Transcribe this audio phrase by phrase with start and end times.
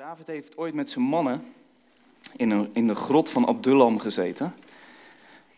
[0.00, 1.42] David heeft ooit met zijn mannen
[2.36, 4.54] in, in de grot van Abdullam gezeten.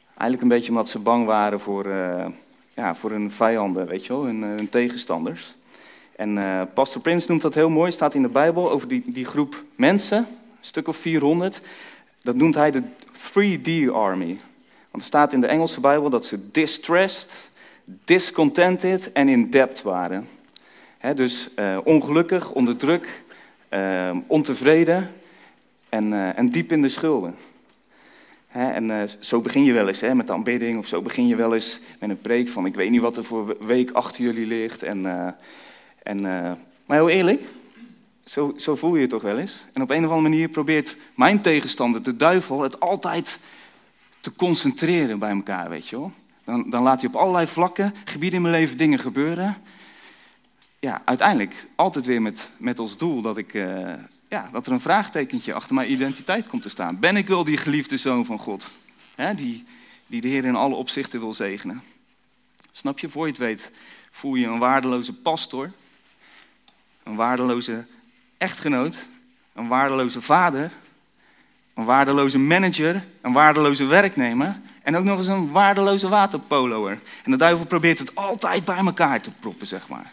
[0.07, 2.27] Eigenlijk een beetje omdat ze bang waren voor, uh,
[2.75, 5.55] ja, voor hun vijanden, weet je wel, hun, hun tegenstanders.
[6.17, 9.25] En uh, Pastor Prins noemt dat heel mooi, staat in de Bijbel over die, die
[9.25, 10.27] groep mensen, een
[10.61, 11.63] stuk of 400.
[12.23, 12.83] Dat noemt hij de
[13.15, 14.39] 3D Army.
[14.91, 17.51] Want er staat in de Engelse Bijbel dat ze distressed,
[17.85, 20.29] discontented en in debt waren.
[21.15, 21.51] Dus
[21.85, 23.23] ongelukkig, onder druk,
[23.75, 25.13] uh, ontevreden
[25.89, 27.35] en, uh, en, diep in de schulden.
[28.49, 31.37] He, en zo begin je wel eens he, met de aanbidding, of zo begin je
[31.37, 34.47] wel eens met een preek van: Ik weet niet wat er voor week achter jullie
[34.47, 34.83] ligt.
[34.83, 35.07] En,
[36.03, 36.21] en,
[36.87, 37.43] maar heel eerlijk,
[38.25, 39.65] zo, zo voel je je toch wel eens.
[39.73, 43.39] En op een of andere manier probeert mijn tegenstander, de duivel, het altijd
[44.21, 46.07] te concentreren bij elkaar, weet je.
[46.45, 49.57] Dan, dan laat hij op allerlei vlakken, gebieden in mijn leven dingen gebeuren
[50.83, 53.93] ja, uiteindelijk altijd weer met, met als doel dat, ik, uh,
[54.29, 56.99] ja, dat er een vraagtekentje achter mijn identiteit komt te staan.
[56.99, 58.71] Ben ik wel die geliefde zoon van God?
[59.15, 59.65] Hè, die,
[60.07, 61.83] die de Heer in alle opzichten wil zegenen.
[62.73, 63.09] Snap je?
[63.09, 63.73] Voor je het weet
[64.11, 65.71] voel je een waardeloze pastor,
[67.03, 67.87] een waardeloze
[68.39, 69.07] echtgenoot,
[69.53, 70.71] een waardeloze vader,
[71.75, 76.99] een waardeloze manager, een waardeloze werknemer en ook nog eens een waardeloze waterpoloer.
[77.25, 80.13] En de duivel probeert het altijd bij elkaar te proppen, zeg maar.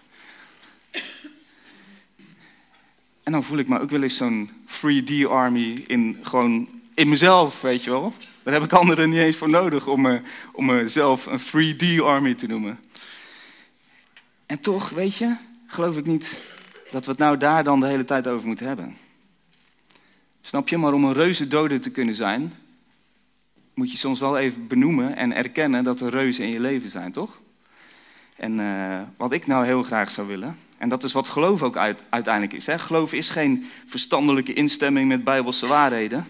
[3.29, 7.83] En dan voel ik me ook wel eens zo'n 3D-army in, gewoon in mezelf, weet
[7.83, 8.13] je wel.
[8.43, 10.21] Daar heb ik anderen niet eens voor nodig om, me,
[10.53, 12.79] om mezelf een 3D-army te noemen.
[14.45, 15.35] En toch, weet je,
[15.67, 16.41] geloof ik niet
[16.91, 18.95] dat we het nou daar dan de hele tijd over moeten hebben.
[20.41, 20.77] Snap je?
[20.77, 22.53] Maar om een reuze dode te kunnen zijn,
[23.73, 27.11] moet je soms wel even benoemen en erkennen dat er reuzen in je leven zijn,
[27.11, 27.39] toch?
[28.35, 31.77] En uh, wat ik nou heel graag zou willen, en dat is wat geloof ook
[32.09, 32.65] uiteindelijk is.
[32.65, 32.79] Hè?
[32.79, 36.27] Geloof is geen verstandelijke instemming met bijbelse waarheden.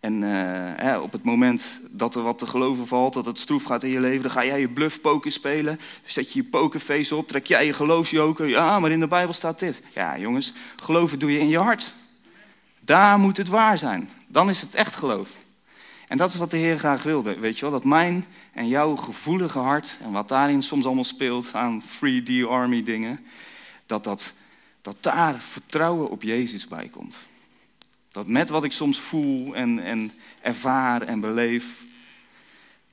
[0.00, 0.28] En uh,
[0.76, 3.90] hè, op het moment dat er wat te geloven valt, dat het stroef gaat in
[3.90, 5.80] je leven, dan ga jij je bluffpoker spelen.
[6.04, 8.48] Zet je je pokerface op, trek jij je geloofsjoker.
[8.48, 9.82] Ja, maar in de Bijbel staat dit.
[9.94, 11.94] Ja, jongens, geloven doe je in je hart.
[12.80, 14.10] Daar moet het waar zijn.
[14.26, 15.28] Dan is het echt geloof.
[16.08, 17.70] En dat is wat de Heer graag wilde, weet je wel.
[17.70, 22.82] Dat mijn en jouw gevoelige hart, en wat daarin soms allemaal speelt aan 3D Army
[22.82, 23.20] dingen,
[23.86, 24.34] dat, dat,
[24.80, 27.18] dat daar vertrouwen op Jezus bij komt.
[28.10, 31.84] Dat met wat ik soms voel en, en ervaar en beleef,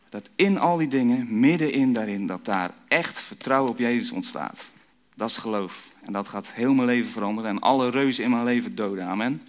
[0.09, 4.69] dat in al die dingen, middenin daarin, dat daar echt vertrouwen op Jezus ontstaat.
[5.15, 5.93] Dat is geloof.
[6.01, 9.05] En dat gaat heel mijn leven veranderen en alle reuzen in mijn leven doden.
[9.05, 9.41] Amen.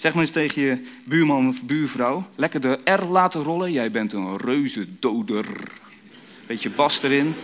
[0.00, 2.26] Zeg maar eens tegen je buurman of buurvrouw.
[2.34, 3.72] Lekker de R laten rollen.
[3.72, 5.46] Jij bent een reuze doder.
[6.46, 7.34] Beetje bas erin.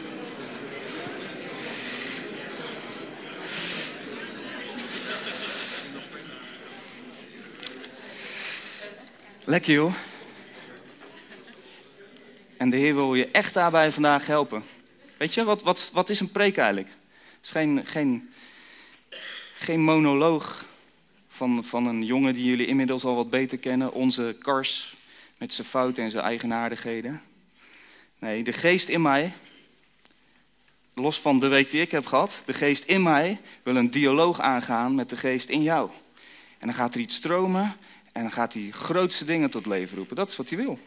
[9.45, 9.95] Lekker joh.
[12.57, 14.63] En de Heer wil je echt daarbij vandaag helpen.
[15.17, 16.89] Weet je, wat, wat, wat is een preek eigenlijk?
[16.89, 18.31] Het is geen, geen,
[19.57, 20.65] geen monoloog
[21.37, 23.93] van, van een jongen die jullie inmiddels al wat beter kennen.
[23.93, 24.97] Onze Kars
[25.39, 27.23] met zijn fouten en zijn eigenaardigheden.
[28.19, 29.33] Nee, de geest in mij,
[30.95, 34.41] los van de week die ik heb gehad, de geest in mij wil een dialoog
[34.41, 35.91] aangaan met de geest in jou.
[36.59, 37.77] En dan gaat er iets stromen
[38.13, 40.17] en dan gaat hij grootste dingen tot leven roepen.
[40.17, 40.79] Dat is wat hij wil.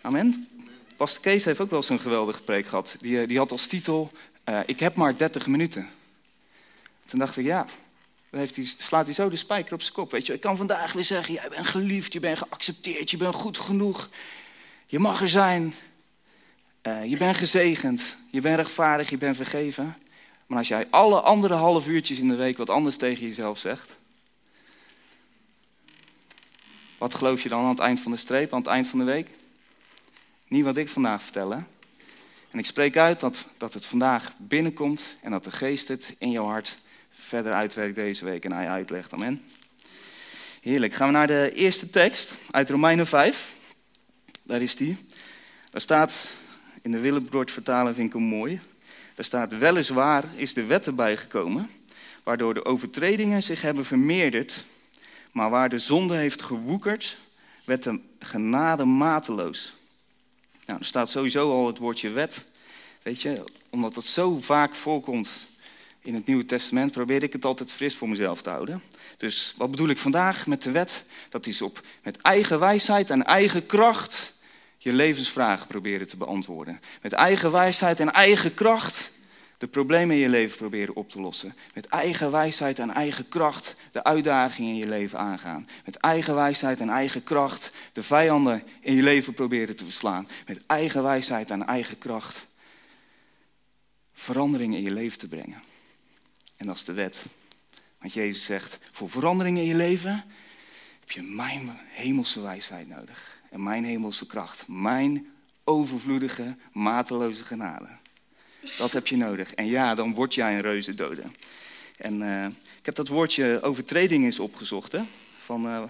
[0.00, 0.48] Amen.
[0.96, 2.96] Pastor Kees heeft ook wel zo'n geweldige preek gehad.
[3.00, 4.12] Die, eh, die had als titel,
[4.48, 5.88] uh, ik heb maar 30 minuten.
[7.04, 7.66] Toen dacht ik, ja,
[8.32, 10.10] dan heeft hij, slaat hij zo de spijker op zijn kop.
[10.10, 13.34] Weet je, ik kan vandaag weer zeggen, jij bent geliefd, je bent geaccepteerd, je bent
[13.34, 14.08] goed genoeg.
[14.86, 15.74] Je mag er zijn.
[16.82, 19.96] Uh, je bent gezegend, je bent rechtvaardig, je bent vergeven.
[20.46, 23.96] Maar als jij alle andere half uurtjes in de week wat anders tegen jezelf zegt,
[26.98, 29.04] wat geloof je dan aan het eind van de streep, aan het eind van de
[29.04, 29.28] week?
[30.48, 31.52] Niet wat ik vandaag vertel?
[31.52, 36.30] En ik spreek uit dat, dat het vandaag binnenkomt en dat de geest het in
[36.30, 36.78] jouw hart
[37.12, 39.12] verder uitwerkt deze week en hij uitlegt.
[39.12, 39.42] Amen.
[40.60, 40.94] Heerlijk.
[40.94, 43.52] Gaan we naar de eerste tekst uit Romeinen 5.
[44.42, 44.96] Daar is die.
[45.70, 46.32] Daar staat,
[46.82, 48.60] in de Willebroord vertalen vind ik hem mooi.
[49.14, 51.70] Daar staat, weliswaar is de wet erbij gekomen,
[52.22, 54.64] waardoor de overtredingen zich hebben vermeerderd,
[55.32, 57.18] maar waar de zonde heeft gewoekerd,
[57.64, 59.74] werd de genade mateloos.
[60.66, 62.46] Nou, er staat sowieso al het woordje wet.
[63.02, 65.46] Weet je, omdat dat zo vaak voorkomt
[66.02, 68.82] in het Nieuwe Testament, probeer ik het altijd fris voor mezelf te houden.
[69.16, 71.04] Dus wat bedoel ik vandaag met de wet?
[71.28, 74.32] Dat is op met eigen wijsheid en eigen kracht
[74.78, 76.80] je levensvragen proberen te beantwoorden.
[77.02, 79.10] Met eigen wijsheid en eigen kracht
[79.58, 81.54] de problemen in je leven proberen op te lossen.
[81.74, 85.68] Met eigen wijsheid en eigen kracht de uitdagingen in je leven aangaan.
[85.84, 90.28] Met eigen wijsheid en eigen kracht de vijanden in je leven proberen te verslaan.
[90.46, 92.46] Met eigen wijsheid en eigen kracht
[94.12, 95.62] veranderingen in je leven te brengen.
[96.62, 97.26] En dat is de wet.
[97.98, 100.24] Want Jezus zegt, voor veranderingen in je leven
[101.00, 103.40] heb je mijn hemelse wijsheid nodig.
[103.50, 104.68] En mijn hemelse kracht.
[104.68, 105.26] Mijn
[105.64, 107.88] overvloedige, mateloze genade.
[108.78, 109.54] Dat heb je nodig.
[109.54, 111.22] En ja, dan word jij een reuze dode.
[111.96, 112.44] En uh,
[112.78, 114.92] ik heb dat woordje overtreding eens opgezocht.
[114.92, 115.02] Hè?
[115.38, 115.82] Van, uh,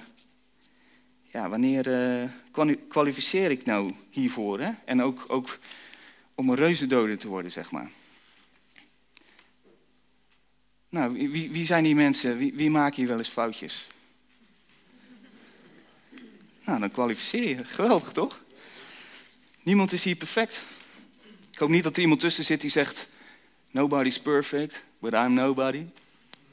[1.24, 4.60] ja, wanneer uh, kwalificeer ik nou hiervoor?
[4.60, 4.70] Hè?
[4.84, 5.58] En ook, ook
[6.34, 7.90] om een reuze dode te worden, zeg maar.
[10.92, 12.36] Nou, wie, wie zijn die mensen?
[12.36, 13.86] Wie, wie maken hier wel eens foutjes?
[16.64, 17.64] Nou, dan kwalificeer je.
[17.64, 18.40] Geweldig, toch?
[19.62, 20.64] Niemand is hier perfect.
[21.52, 23.08] Ik hoop niet dat er iemand tussen zit die zegt:
[23.70, 25.84] Nobody's perfect, but I'm nobody.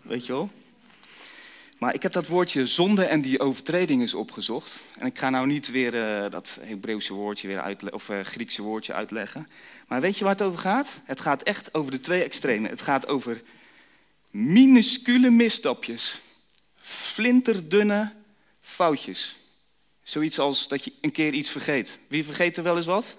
[0.02, 0.50] Weet je wel?
[1.78, 4.80] Maar ik heb dat woordje zonde en die overtreding eens opgezocht.
[4.98, 8.94] En ik ga nou niet weer uh, dat Hebreeuwse woordje weer of uh, Griekse woordje
[8.94, 9.48] uitleggen.
[9.88, 11.00] Maar weet je waar het over gaat?
[11.06, 12.70] Het gaat echt over de twee extremen.
[12.70, 13.42] Het gaat over
[14.32, 16.22] minuscule misstapjes.
[16.82, 18.14] Flinterdunne
[18.62, 19.38] foutjes.
[20.04, 22.00] Zoiets als dat je een keer iets vergeet.
[22.08, 23.18] Wie vergeet er wel eens wat?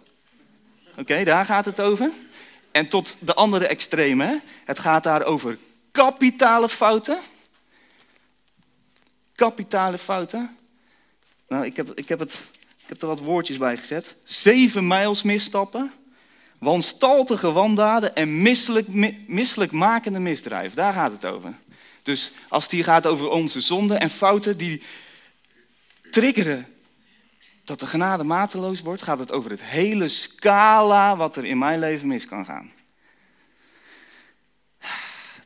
[0.96, 2.10] Oké, daar gaat het over.
[2.70, 4.40] En tot de andere extreme.
[4.64, 5.58] Het gaat daar over
[5.90, 7.20] kapitale fouten.
[9.34, 10.56] Kapitale fouten.
[11.48, 12.44] Nou, ik heb, ik heb, het,
[12.78, 14.16] ik heb er wat woordjes bij gezet.
[14.24, 15.92] Zeven mijls misstappen.
[16.60, 18.42] Wanstaltige wandaden en
[19.26, 20.74] misselijk, makende misdrijf.
[20.74, 21.54] Daar gaat het over.
[22.02, 24.82] Dus als hier gaat over onze zonden en fouten die
[26.10, 26.66] triggeren
[27.64, 31.78] dat de genade mateloos wordt, gaat het over het hele scala wat er in mijn
[31.78, 32.70] leven mis kan gaan.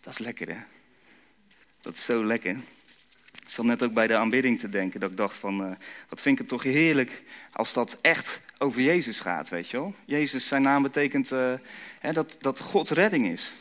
[0.01, 0.61] Dat is lekker, hè?
[1.81, 2.57] Dat is zo lekker.
[3.43, 5.77] Ik zat net ook bij de aanbidding te denken, dat ik dacht van, uh,
[6.09, 7.23] wat vind ik het toch heerlijk
[7.53, 9.95] als dat echt over Jezus gaat, weet je wel?
[10.05, 11.53] Jezus, zijn naam betekent uh,
[12.01, 13.53] hè, dat, dat God redding is.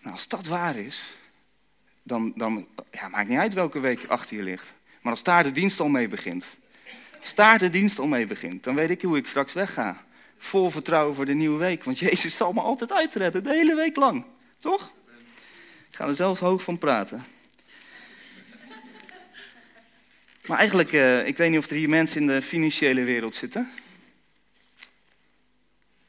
[0.00, 1.02] Nou, als dat waar is,
[2.02, 4.74] dan, dan ja, maakt niet uit welke week achter je ligt.
[5.00, 6.46] Maar als daar de dienst al mee begint,
[7.20, 10.06] staart de dienst al mee begint, dan weet ik hoe ik straks wegga.
[10.38, 13.96] Vol vertrouwen voor de nieuwe week, want Jezus zal me altijd uitredden, de hele week
[13.96, 14.24] lang.
[14.58, 14.92] Toch?
[15.88, 17.24] Ik ga er zelfs hoog van praten.
[20.48, 23.70] Maar eigenlijk, uh, ik weet niet of er hier mensen in de financiële wereld zitten.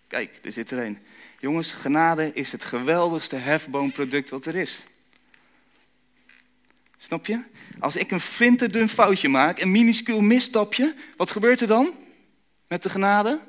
[0.08, 0.98] Kijk, er zit er een.
[1.40, 4.84] Jongens, genade is het geweldigste hefboomproduct wat er is.
[6.98, 7.44] Snap je?
[7.80, 11.94] Als ik een flinterdun foutje maak, een minuscuul misstapje, wat gebeurt er dan
[12.68, 13.40] met de genade?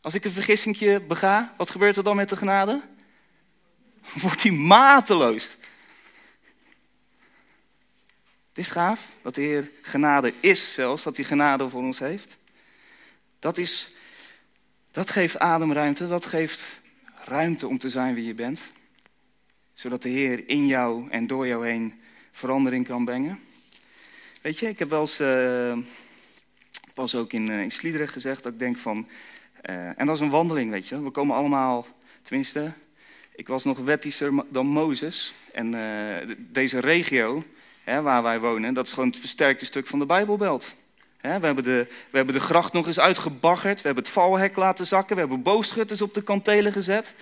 [0.00, 2.82] Als ik een vergissingje bega, wat gebeurt er dan met de genade?
[4.22, 5.56] Wordt die mateloos.
[8.52, 12.38] Het is gaaf dat de Heer genade is zelfs, dat hij genade voor ons heeft.
[13.38, 13.88] Dat, is,
[14.90, 16.80] dat geeft ademruimte, dat geeft
[17.24, 18.62] ruimte om te zijn wie je bent.
[19.72, 22.00] Zodat de Heer in jou en door jou heen
[22.32, 23.38] verandering kan brengen.
[24.42, 25.78] Weet je, ik heb wel eens, uh,
[26.94, 29.08] pas ook in, uh, in gezegd, dat ik denk van,
[29.70, 31.02] uh, en dat is een wandeling, weet je.
[31.02, 31.86] We komen allemaal,
[32.22, 32.72] tenminste,
[33.34, 35.34] ik was nog wettischer dan Mozes.
[35.52, 35.70] En
[36.38, 37.44] deze regio,
[37.84, 40.74] hè, waar wij wonen, dat is gewoon het versterkte stuk van de Bijbelbelt.
[41.20, 44.86] we, hebben de, we hebben de gracht nog eens uitgebaggerd, we hebben het valhek laten
[44.86, 47.14] zakken, we hebben boogschutters op de kantelen gezet.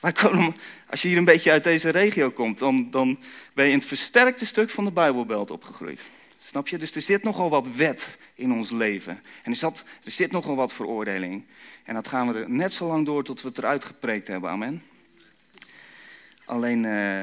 [0.00, 0.54] Wij komen,
[0.90, 3.18] als je hier een beetje uit deze regio komt, dan, dan
[3.54, 6.02] ben je in het versterkte stuk van de Bijbelbelt opgegroeid.
[6.38, 6.78] Snap je?
[6.78, 9.22] Dus er zit nogal wat wet in ons leven.
[9.42, 11.44] En er, zat, er zit nogal wat veroordeling.
[11.84, 14.50] En dat gaan we er net zo lang door tot we het eruit gepreekt hebben.
[14.50, 14.82] Amen.
[16.44, 17.20] Alleen, uh,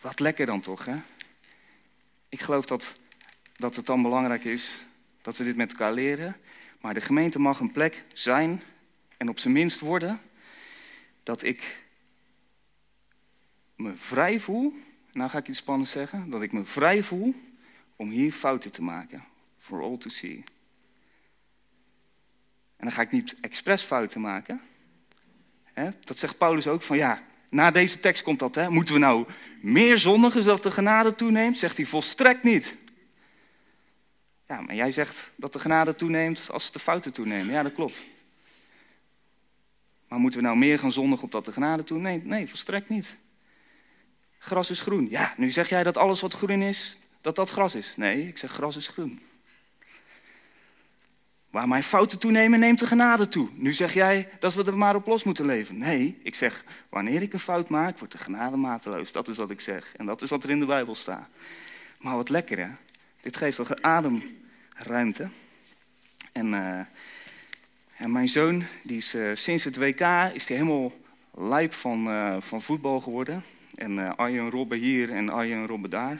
[0.00, 0.96] wat lekker dan toch, hè?
[2.28, 2.98] Ik geloof dat,
[3.56, 4.74] dat het dan belangrijk is
[5.20, 6.36] dat we dit met elkaar leren.
[6.80, 8.62] Maar de gemeente mag een plek zijn
[9.16, 10.20] en op zijn minst worden
[11.22, 11.86] dat ik
[13.76, 14.74] me vrij voel,
[15.12, 17.34] nou ga ik iets spannends zeggen, dat ik me vrij voel
[17.96, 19.24] om hier fouten te maken.
[19.58, 20.44] For all to see.
[22.76, 24.62] En dan ga ik niet expres fouten maken.
[26.04, 28.54] Dat zegt Paulus ook van ja, na deze tekst komt dat.
[28.54, 28.70] Hè?
[28.70, 29.26] Moeten we nou
[29.60, 31.58] meer zondigen zodat de genade toeneemt?
[31.58, 32.74] Zegt hij volstrekt niet.
[34.46, 37.54] Ja, maar jij zegt dat de genade toeneemt als de fouten toenemen.
[37.54, 38.04] Ja, dat klopt.
[40.08, 42.26] Maar moeten we nou meer gaan zondigen opdat de genade toeneemt?
[42.26, 43.16] Nee, volstrekt niet.
[44.38, 45.08] Gras is groen.
[45.10, 47.96] Ja, nu zeg jij dat alles wat groen is, dat dat gras is.
[47.96, 49.20] Nee, ik zeg gras is groen.
[51.58, 53.48] Waar mijn fouten toenemen, neemt de genade toe.
[53.54, 55.78] Nu zeg jij dat we maar op los moeten leven.
[55.78, 59.12] Nee, ik zeg, wanneer ik een fout maak, wordt de genade mateloos.
[59.12, 59.94] Dat is wat ik zeg.
[59.96, 61.28] En dat is wat er in de Bijbel staat.
[62.00, 62.68] Maar wat lekker, hè?
[63.20, 65.28] Dit geeft toch ademruimte.
[66.32, 66.78] En, uh,
[67.96, 70.00] en mijn zoon, die is uh, sinds het WK,
[70.32, 70.92] is die helemaal
[71.34, 73.42] lijp van, uh, van voetbal geworden.
[73.74, 76.18] En Arjen Robben hier en Arjen Robben daar.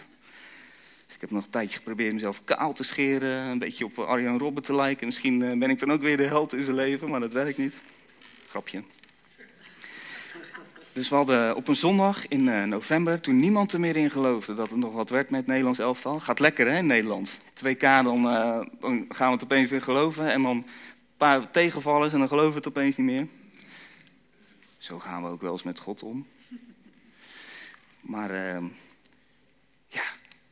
[1.09, 4.39] Dus ik heb nog een tijdje geprobeerd mezelf kaal te scheren, een beetje op Arjen
[4.39, 5.07] Robben te lijken.
[5.07, 7.59] Misschien eh, ben ik dan ook weer de held in zijn leven, maar dat werkt
[7.59, 7.75] niet.
[8.49, 8.83] Grapje.
[10.93, 14.55] Dus we hadden op een zondag in eh, november, toen niemand er meer in geloofde
[14.55, 16.21] dat het nog wat werd met het Nederlands elftal.
[16.21, 17.39] Gaat lekker hè, Nederland.
[17.65, 20.33] 2K, dan, uh, dan gaan we het opeens weer geloven.
[20.33, 20.67] En dan een
[21.17, 23.27] paar tegenvallers en dan geloven we het opeens niet meer.
[24.79, 26.27] Zo gaan we ook wel eens met God om.
[28.01, 28.61] Maar ja,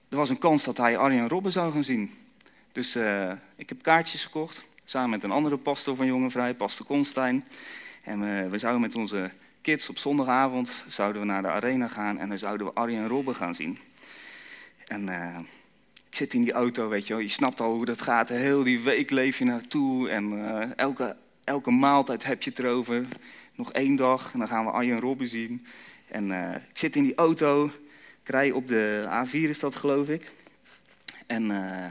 [0.09, 2.11] er was een kans dat hij Arjen Robben zou gaan zien.
[2.73, 6.87] Dus uh, ik heb kaartjes gekocht, samen met een andere pastor van Jonge Vrij, pastor
[6.87, 7.45] Konstein.
[8.03, 12.19] En uh, we zouden met onze kids op zondagavond zouden we naar de arena gaan
[12.19, 13.79] en dan zouden we Arjen Robben gaan zien.
[14.87, 15.39] En uh,
[16.09, 18.29] ik zit in die auto, weet je wel, je snapt al hoe dat gaat.
[18.29, 23.07] Heel die week leef je naartoe en elke, elke maaltijd heb je het erover.
[23.55, 25.67] Nog één dag en dan gaan we Arjen Robben zien.
[26.09, 26.31] En
[26.71, 27.71] ik zit in die auto
[28.27, 30.31] ik rij op de A4 is dat, geloof ik.
[31.27, 31.87] En uh,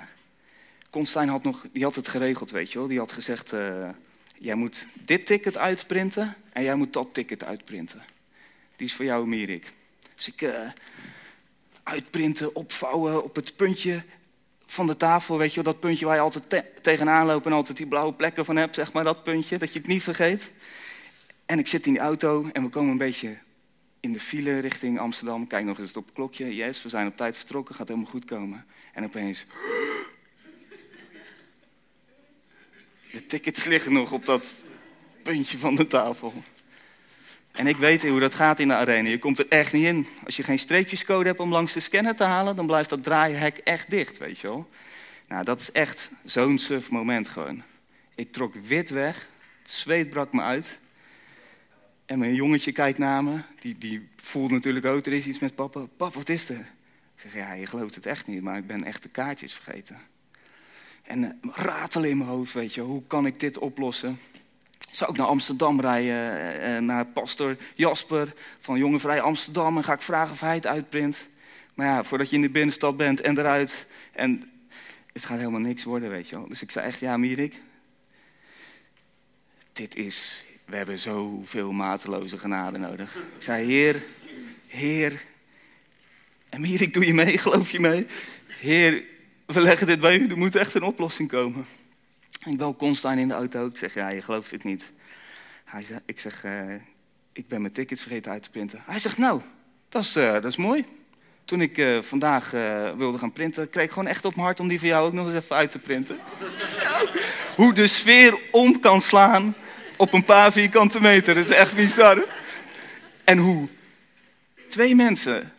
[0.90, 2.88] Konstein had, nog, die had het geregeld, weet je wel.
[2.88, 3.90] Die had gezegd, uh,
[4.38, 8.04] jij moet dit ticket uitprinten en jij moet dat ticket uitprinten.
[8.76, 9.74] Die is voor jou, Mirik.
[10.16, 10.70] Dus ik uh,
[11.84, 14.04] uitprinten, opvouwen op het puntje
[14.66, 15.74] van de tafel, weet je wel.
[15.74, 18.76] Dat puntje waar je altijd te tegenaan loopt en altijd die blauwe plekken van hebt,
[18.76, 19.04] zeg maar.
[19.04, 20.52] Dat puntje, dat je het niet vergeet.
[21.46, 23.38] En ik zit in die auto en we komen een beetje
[24.06, 25.48] in de file richting Amsterdam.
[25.48, 26.56] Kijk nog eens op het klokje.
[26.56, 28.66] Yes, we zijn op tijd vertrokken, gaat helemaal goed komen.
[28.94, 29.46] En opeens...
[33.12, 34.54] De tickets liggen nog op dat
[35.24, 36.34] puntje van de tafel.
[37.52, 39.10] En ik weet hoe dat gaat in de arena.
[39.10, 40.08] Je komt er echt niet in.
[40.26, 43.58] Als je geen streepjescode hebt om langs de scanner te halen, dan blijft dat draaihek
[43.58, 44.70] echt dicht, weet je wel.
[45.28, 47.64] Nou, dat is echt zo'n suf moment gewoon.
[48.16, 49.28] Ik trok wit weg,
[49.62, 50.80] het zweet brak me uit.
[52.06, 55.56] En mijn jongetje kijkt naar me, die, die voelt natuurlijk ook, er is iets met
[55.56, 55.86] papa.
[55.98, 56.68] Pap, wat is er?
[57.16, 60.00] Ik zeg, ja, je gelooft het echt niet, maar ik ben echt de kaartjes vergeten.
[61.04, 64.20] En uh, ratelen in mijn hoofd, weet je, hoe kan ik dit oplossen?
[64.92, 69.78] Zou ik naar Amsterdam rijden, uh, naar pastor Jasper van Jonge Vrij Amsterdam...
[69.78, 71.28] en ga ik vragen of hij het uitprint.
[71.74, 73.88] Maar ja, voordat je in de binnenstad bent en eruit...
[74.12, 74.52] en
[75.14, 76.48] het gaat helemaal niks worden, weet je wel.
[76.48, 77.62] Dus ik zei echt, ja, Mierik,
[79.74, 83.16] dit is we hebben zoveel mateloze genade nodig.
[83.16, 84.02] Ik zei, Heer,
[84.68, 85.24] Heer,
[86.50, 88.08] en meer, ik doe je mee, geloof je mee?
[88.48, 89.04] Heer,
[89.46, 91.66] we leggen dit bij u, er moet echt een oplossing komen.
[92.46, 94.92] Ik bel Constijn in de auto, ik zeg, ja, je gelooft dit niet.
[95.66, 96.74] Hij zegt, ik zeg, uh,
[97.34, 98.82] ik ben mijn tickets vergeten uit te printen.
[98.86, 99.42] Hij zegt, nou,
[99.90, 100.86] dat is, uh, dat is mooi.
[101.46, 102.52] Toen ik uh, vandaag
[102.98, 105.14] wilde gaan printen, kreeg ik gewoon echt op mijn hart om die voor jou ook
[105.14, 106.18] nog eens even uit te printen.
[107.56, 109.56] Hoe de sfeer om kan slaan
[109.98, 111.36] op een paar vierkante meter.
[111.36, 112.26] Dat is echt bizar.
[113.24, 113.68] En hoe?
[114.68, 115.54] Twee mensen.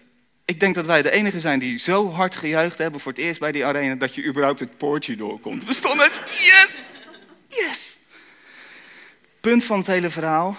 [0.45, 3.41] Ik denk dat wij de enige zijn die zo hard gejuicht hebben voor het eerst
[3.41, 5.65] bij die arena dat je überhaupt het poortje doorkomt.
[5.65, 6.31] We stonden het.
[6.31, 6.79] Yes!
[7.49, 7.99] Yes!
[9.41, 10.57] Punt van het hele verhaal.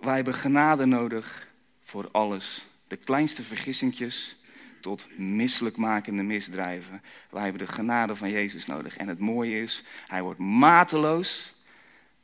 [0.00, 1.46] Wij hebben genade nodig
[1.82, 2.66] voor alles.
[2.86, 4.36] De kleinste vergissingjes
[4.80, 7.02] tot misselijkmakende misdrijven.
[7.30, 8.96] Wij hebben de genade van Jezus nodig.
[8.96, 11.52] En het mooie is, hij wordt mateloos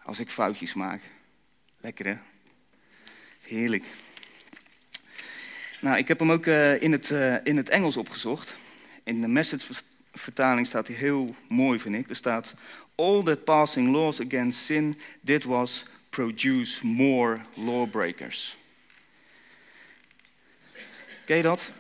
[0.05, 1.01] als ik foutjes maak.
[1.81, 2.17] Lekker hè?
[3.47, 3.85] Heerlijk.
[5.81, 8.55] Nou, ik heb hem ook uh, in, het, uh, in het Engels opgezocht.
[9.03, 12.09] In de message-vertaling staat hij heel mooi, vind ik.
[12.11, 12.55] Er staat:
[12.95, 18.57] All that passing laws against sin did was produce more lawbreakers.
[21.25, 21.71] Ken je dat?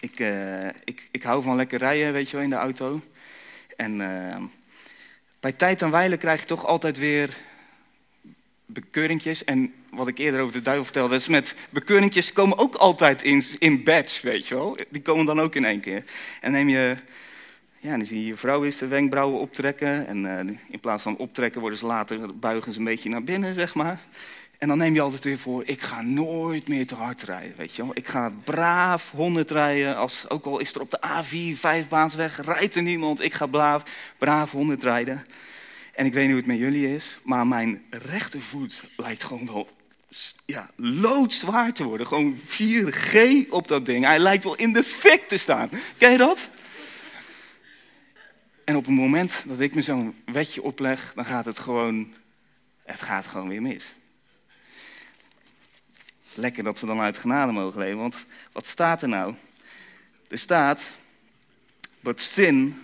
[0.00, 3.00] Ik, uh, ik, ik hou van lekker rijden, weet je wel, in de auto.
[3.76, 4.00] En
[5.40, 7.36] bij tijd en wijle krijg je toch altijd weer
[8.66, 9.44] bekeuringjes.
[9.44, 13.44] En wat ik eerder over de duivel vertelde, is met bekeuringjes komen ook altijd in,
[13.58, 13.84] in
[14.22, 14.76] weet je wel.
[14.88, 16.04] Die komen dan ook in één keer.
[16.40, 16.96] En neem je,
[17.80, 20.06] ja, dan zie je je vrouw eens de wenkbrauwen optrekken.
[20.06, 20.38] En uh,
[20.68, 24.00] in plaats van optrekken worden ze later, buigen ze een beetje naar binnen, zeg maar.
[24.58, 27.74] En dan neem je altijd weer voor, ik ga nooit meer te hard rijden, weet
[27.74, 27.90] je wel.
[27.94, 32.74] Ik ga braaf 100 rijden, als, ook al is er op de A4 vijfbaansweg, rijdt
[32.74, 33.22] er niemand.
[33.22, 33.82] Ik ga braaf,
[34.18, 35.26] braaf 100 rijden.
[35.94, 39.68] En ik weet niet hoe het met jullie is, maar mijn rechtervoet lijkt gewoon wel
[40.46, 42.06] ja, loodzwaar te worden.
[42.06, 43.18] Gewoon 4G
[43.50, 44.04] op dat ding.
[44.04, 45.70] Hij lijkt wel in de fik te staan.
[45.96, 46.48] Ken je dat?
[48.64, 52.14] En op het moment dat ik me zo'n wetje opleg, dan gaat het gewoon,
[52.84, 53.94] het gaat gewoon weer mis.
[56.36, 59.34] Lekker dat we dan uit genade mogen leven, want wat staat er nou?
[60.28, 60.92] Er staat,
[62.00, 62.82] but sin,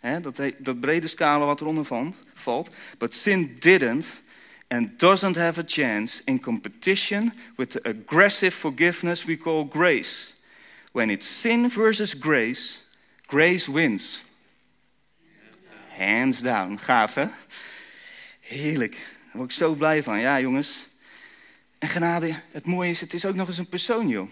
[0.00, 4.20] hè, dat, dat brede scala wat eronder valt, but sin didn't
[4.68, 10.32] and doesn't have a chance in competition with the aggressive forgiveness we call grace.
[10.92, 12.78] When it's sin versus grace,
[13.26, 14.22] grace wins.
[15.88, 16.78] Hands down.
[16.78, 17.26] Gaaf, hè?
[18.40, 18.92] Heerlijk.
[18.92, 20.20] Daar word ik zo blij van.
[20.20, 20.86] Ja, jongens.
[21.82, 24.28] En genade, het mooie is, het is ook nog eens een persoon, joh.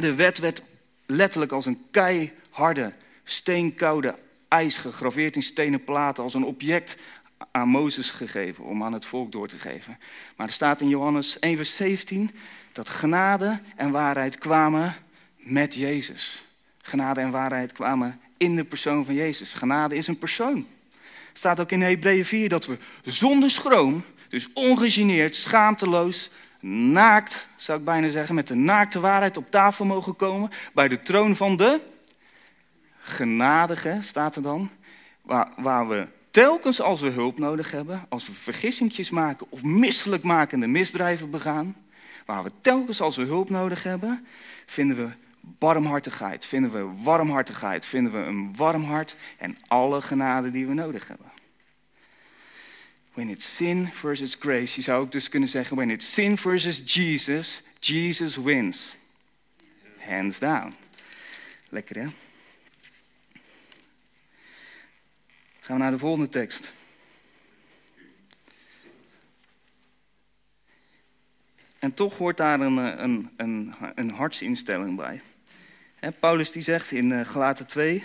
[0.00, 0.62] De wet werd
[1.06, 2.92] letterlijk als een keiharde,
[3.24, 4.18] steenkoude
[4.48, 6.98] ijs gegraveerd in stenen platen, als een object
[7.50, 9.98] aan Mozes gegeven, om aan het volk door te geven.
[10.36, 12.30] Maar er staat in Johannes 1, vers 17
[12.72, 14.94] dat genade en waarheid kwamen
[15.36, 16.44] met Jezus.
[16.82, 19.52] Genade en waarheid kwamen in de persoon van Jezus.
[19.52, 20.66] Genade is een persoon.
[21.28, 26.30] Het staat ook in Hebreeën 4 dat we zonder schroom, dus ongegeneerd, schaamteloos,
[26.60, 31.02] naakt, zou ik bijna zeggen, met de naakte waarheid op tafel mogen komen bij de
[31.02, 31.80] troon van de
[32.98, 34.70] genadige, staat er dan,
[35.56, 41.30] waar, we telkens als we hulp nodig hebben, als we vergissingjes maken of misselijkmakende misdrijven
[41.30, 41.76] begaan,
[42.26, 44.26] waar we telkens als we hulp nodig hebben,
[44.66, 45.08] vinden we
[45.40, 51.08] barmhartigheid, vinden we warmhartigheid, vinden we een warm hart en alle genade die we nodig
[51.08, 51.37] hebben.
[53.18, 56.94] When it's sin versus grace, je zou ook dus kunnen zeggen, when it's sin versus
[56.94, 58.94] Jesus, Jesus wins.
[59.98, 60.72] Hands down.
[61.68, 62.06] Lekker hè?
[65.60, 66.72] Gaan we naar de volgende tekst.
[71.78, 75.20] En toch hoort daar een, eh, een, een, een hartsinstelling bij.
[76.18, 78.04] Paulus die zegt in eh, Galaten 2,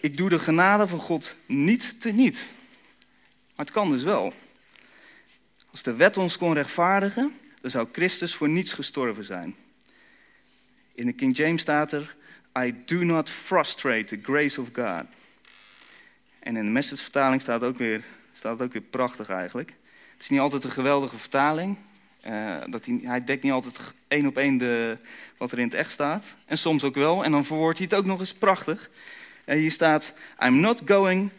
[0.00, 2.53] ik doe de genade van God niet te niet.
[3.56, 4.32] Maar het kan dus wel.
[5.70, 9.56] Als de wet ons kon rechtvaardigen, dan zou Christus voor niets gestorven zijn.
[10.94, 12.16] In de King James staat er,
[12.58, 15.04] I do not frustrate the grace of God.
[16.38, 19.76] En in de message staat ook weer, staat ook weer prachtig eigenlijk.
[20.12, 21.76] Het is niet altijd een geweldige vertaling.
[22.26, 24.98] Uh, dat hij, hij dekt niet altijd één op één de,
[25.36, 26.36] wat er in het echt staat.
[26.46, 27.24] En soms ook wel.
[27.24, 28.90] En dan verwoordt hij het ook nog eens prachtig.
[29.44, 31.30] En hier staat: I'm not going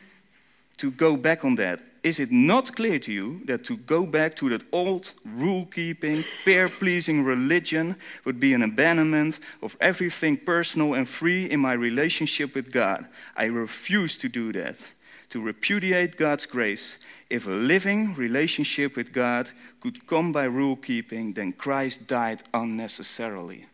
[0.78, 1.80] to go back on that.
[2.04, 6.24] Is it not clear to you that to go back to that old rule keeping,
[6.44, 12.54] peer pleasing religion would be an abandonment of everything personal and free in my relationship
[12.54, 13.06] with God?
[13.36, 14.94] I refuse to do that.
[15.30, 17.00] To repudiate God's grace.
[17.28, 23.68] If a living relationship with God could come by rule keeping, then Christ died unnecessarily.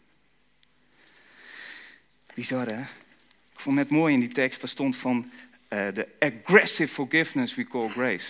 [2.36, 2.82] Bizar hè?
[3.54, 5.26] Ik vond het mooi in die tekst, daar stond van
[5.72, 8.30] de uh, aggressive forgiveness we call grace.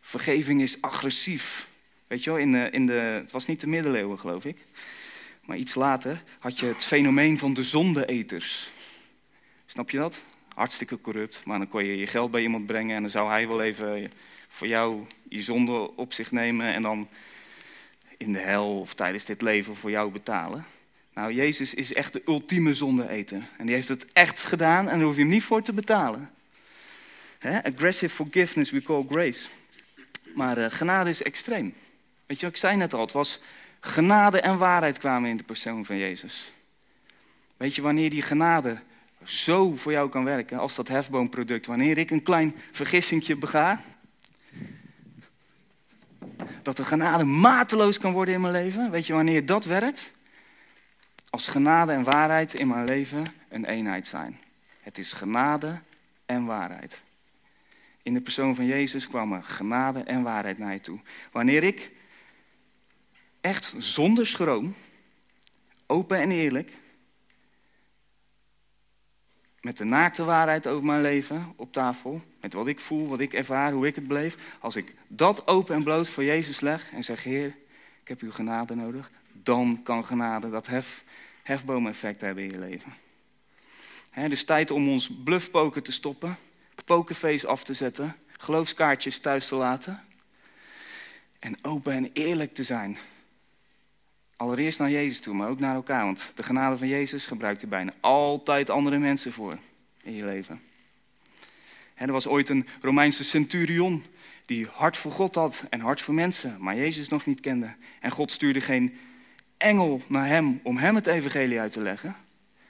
[0.00, 1.68] Vergeving is agressief.
[2.06, 4.58] Weet je wel, in de, in de, het was niet de middeleeuwen geloof ik,
[5.44, 8.70] maar iets later had je het fenomeen van de zondeeters.
[9.66, 10.22] Snap je dat?
[10.54, 13.48] Hartstikke corrupt, maar dan kon je je geld bij iemand brengen en dan zou hij
[13.48, 14.12] wel even
[14.48, 17.08] voor jou je zonde op zich nemen en dan
[18.16, 20.66] in de hel of tijdens dit leven voor jou betalen.
[21.16, 23.42] Nou, Jezus is echt de ultieme zondeeter.
[23.56, 26.30] En die heeft het echt gedaan en daar hoef je hem niet voor te betalen.
[27.42, 29.46] Aggressive forgiveness we call grace.
[30.34, 31.74] Maar uh, genade is extreem.
[32.26, 33.00] Weet je ik zei net al?
[33.00, 33.40] Het was
[33.80, 36.52] genade en waarheid kwamen in de persoon van Jezus.
[37.56, 38.80] Weet je wanneer die genade
[39.24, 41.66] zo voor jou kan werken als dat hefboomproduct?
[41.66, 43.82] Wanneer ik een klein vergissingje bega,
[46.62, 48.90] dat de genade mateloos kan worden in mijn leven.
[48.90, 50.14] Weet je wanneer dat werkt?
[51.36, 54.40] Als genade en waarheid in mijn leven een eenheid zijn.
[54.80, 55.80] Het is genade
[56.26, 57.02] en waarheid.
[58.02, 61.00] In de persoon van Jezus kwamen genade en waarheid naar je toe.
[61.32, 61.90] Wanneer ik
[63.40, 64.74] echt zonder schroom,
[65.86, 66.72] open en eerlijk,
[69.60, 73.32] met de naakte waarheid over mijn leven op tafel, met wat ik voel, wat ik
[73.32, 74.36] ervaar, hoe ik het beleef.
[74.60, 77.56] Als ik dat open en bloot voor Jezus leg en zeg, Heer,
[78.02, 81.04] ik heb uw genade nodig, dan kan genade dat hef,
[81.46, 82.94] hefboom-effect hebben in je leven.
[84.10, 86.36] He, dus tijd om ons bluffpoker te stoppen,
[86.84, 90.04] pokerface af te zetten, geloofskaartjes thuis te laten
[91.38, 92.98] en open en eerlijk te zijn.
[94.36, 96.04] Allereerst naar Jezus toe, maar ook naar elkaar.
[96.04, 99.58] Want de genade van Jezus gebruikt je bijna altijd andere mensen voor
[100.02, 100.62] in je leven.
[101.94, 104.04] er was ooit een Romeinse centurion
[104.44, 107.74] die hart voor God had en hart voor mensen, maar Jezus nog niet kende.
[108.00, 108.98] En God stuurde geen
[109.56, 112.16] engel naar hem om hem het evangelie uit te leggen.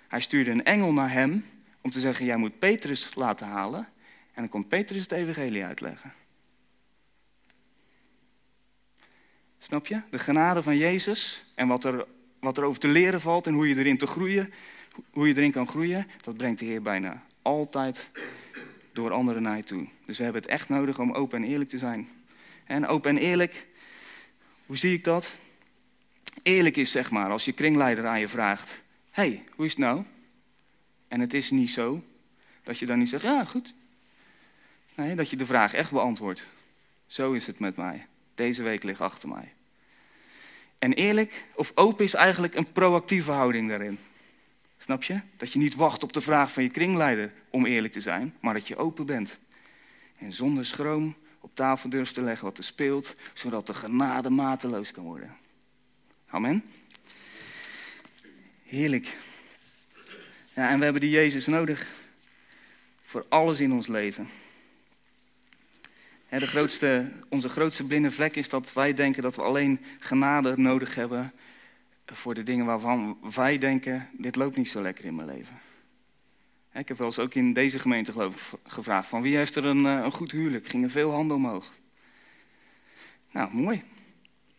[0.09, 1.44] Hij stuurde een engel naar hem
[1.81, 3.88] om te zeggen, jij moet Petrus laten halen.
[4.33, 6.12] En dan komt Petrus het evangelie uitleggen.
[9.59, 10.03] Snap je?
[10.11, 12.07] De genade van Jezus en wat er,
[12.40, 14.53] wat er over te leren valt en hoe je erin te groeien,
[15.11, 18.11] hoe je erin kan groeien, dat brengt de Heer bijna altijd
[18.92, 19.87] door anderen naar je toe.
[20.05, 22.09] Dus we hebben het echt nodig om open en eerlijk te zijn.
[22.64, 23.66] En open en eerlijk,
[24.66, 25.37] hoe zie ik dat?
[26.47, 30.05] Eerlijk is zeg maar, als je kringleider aan je vraagt, hey, hoe is het nou?
[31.09, 32.03] En het is niet zo,
[32.63, 33.75] dat je dan niet zegt, ja goed.
[34.95, 36.45] Nee, dat je de vraag echt beantwoordt.
[37.07, 38.07] Zo is het met mij.
[38.35, 39.53] Deze week ligt achter mij.
[40.79, 43.99] En eerlijk of open is eigenlijk een proactieve houding daarin.
[44.79, 45.21] Snap je?
[45.37, 48.55] Dat je niet wacht op de vraag van je kringleider om eerlijk te zijn, maar
[48.55, 49.39] dat je open bent.
[50.19, 54.93] En zonder schroom op tafel durft te leggen wat er speelt, zodat de genade mateloos
[54.93, 55.45] kan worden.
[56.29, 56.65] Amen.
[58.65, 59.17] Heerlijk.
[60.55, 61.95] Ja, en we hebben die Jezus nodig
[63.03, 64.29] voor alles in ons leven.
[66.29, 70.95] De grootste, onze grootste blinde vlek is dat wij denken dat we alleen genade nodig
[70.95, 71.33] hebben
[72.07, 75.61] voor de dingen waarvan wij denken, dit loopt niet zo lekker in mijn leven.
[76.73, 79.87] Ik heb wel eens ook in deze gemeente geloof gevraagd van wie heeft er een,
[79.87, 80.67] eh, een goed huwelijk?
[80.67, 81.73] Gingen veel handen omhoog.
[83.31, 83.83] Nou, mooi.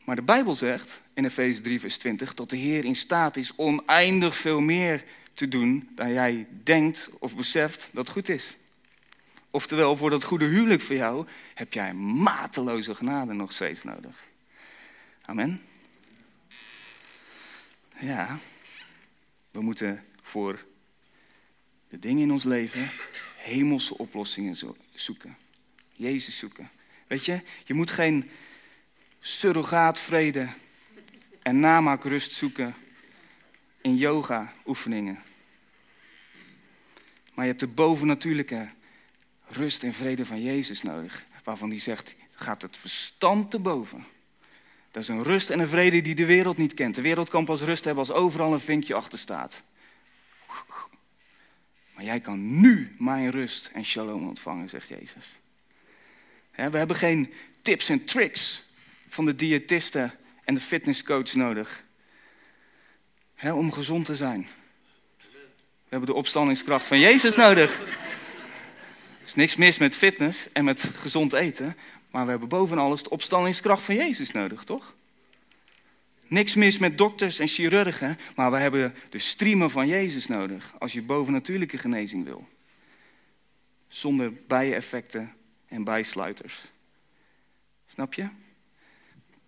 [0.08, 3.56] Maar de Bijbel zegt in Efeze 3 vers 20 dat de Heer in staat is
[3.56, 8.58] oneindig veel meer te doen dan jij denkt of beseft dat goed is.
[9.50, 14.28] Oftewel, voor dat goede huwelijk voor jou heb jij mateloze genade nog steeds nodig.
[15.22, 15.62] Amen.
[18.00, 18.40] Ja,
[19.52, 20.66] we moeten voor
[21.90, 22.90] de dingen in ons leven
[23.36, 25.38] hemelse oplossingen zoeken.
[25.94, 26.70] Jezus zoeken.
[27.08, 28.30] Weet je, je moet geen
[29.28, 30.50] surrogaatvrede
[31.42, 32.76] en namaakrust zoeken
[33.82, 35.24] in yoga-oefeningen.
[37.34, 38.70] Maar je hebt de bovennatuurlijke
[39.48, 41.26] rust en vrede van Jezus nodig.
[41.44, 44.06] Waarvan hij zegt, gaat het verstand te boven.
[44.92, 46.96] Dat is een rust en een vrede die de wereld niet kent.
[46.96, 49.64] De wereld kan pas rust hebben als overal een vinkje achter staat.
[51.94, 55.40] Maar jij kan nu mijn rust en shalom ontvangen, zegt Jezus.
[56.56, 58.66] We hebben geen tips en tricks
[59.08, 61.84] van de diëtisten en de fitnesscoach nodig.
[63.44, 64.48] om gezond te zijn.
[65.88, 67.80] We hebben de opstandingskracht van Jezus nodig.
[67.80, 71.76] Er is niks mis met fitness en met gezond eten.
[72.12, 74.96] Maar we hebben boven alles de opstandingskracht van Jezus nodig, toch?
[76.28, 80.94] Niks mis met dokters en chirurgen, maar we hebben de streamen van Jezus nodig als
[80.94, 82.48] je bovennatuurlijke genezing wil.
[83.88, 85.34] Zonder bijeffecten
[85.68, 86.72] en bijsluiters.
[87.86, 88.30] Snap je?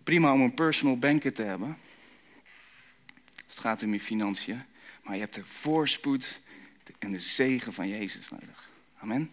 [0.02, 1.76] Prima om een personal banker te hebben.
[3.46, 4.62] Als het gaat om je financiën.
[5.04, 6.40] Maar je hebt de voorspoed
[6.98, 8.70] en de zegen van Jezus nodig.
[8.98, 9.30] Amen.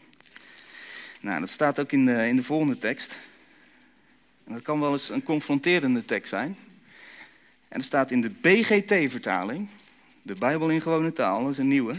[1.21, 3.17] Nou, dat staat ook in de, in de volgende tekst.
[4.43, 6.57] En dat kan wel eens een confronterende tekst zijn.
[7.67, 9.67] En er staat in de BGT-vertaling,
[10.21, 11.93] de Bijbel in gewone taal, dat is een nieuwe.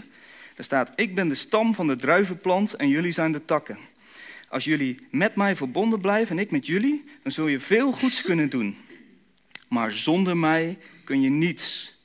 [0.54, 3.78] Daar staat, ik ben de stam van de druivenplant en jullie zijn de takken.
[4.48, 8.22] Als jullie met mij verbonden blijven en ik met jullie, dan zul je veel goeds
[8.22, 8.76] kunnen doen.
[9.68, 11.96] Maar zonder mij kun je niets.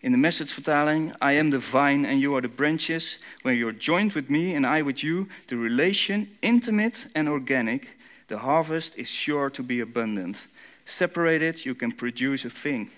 [0.00, 3.18] In de message-vertaling, I am the vine and you are the branches.
[3.42, 8.36] When you're joined with me and I with you, the relation, intimate and organic, the
[8.36, 10.48] harvest is sure to be abundant.
[10.84, 12.88] Separated, you can produce a thing.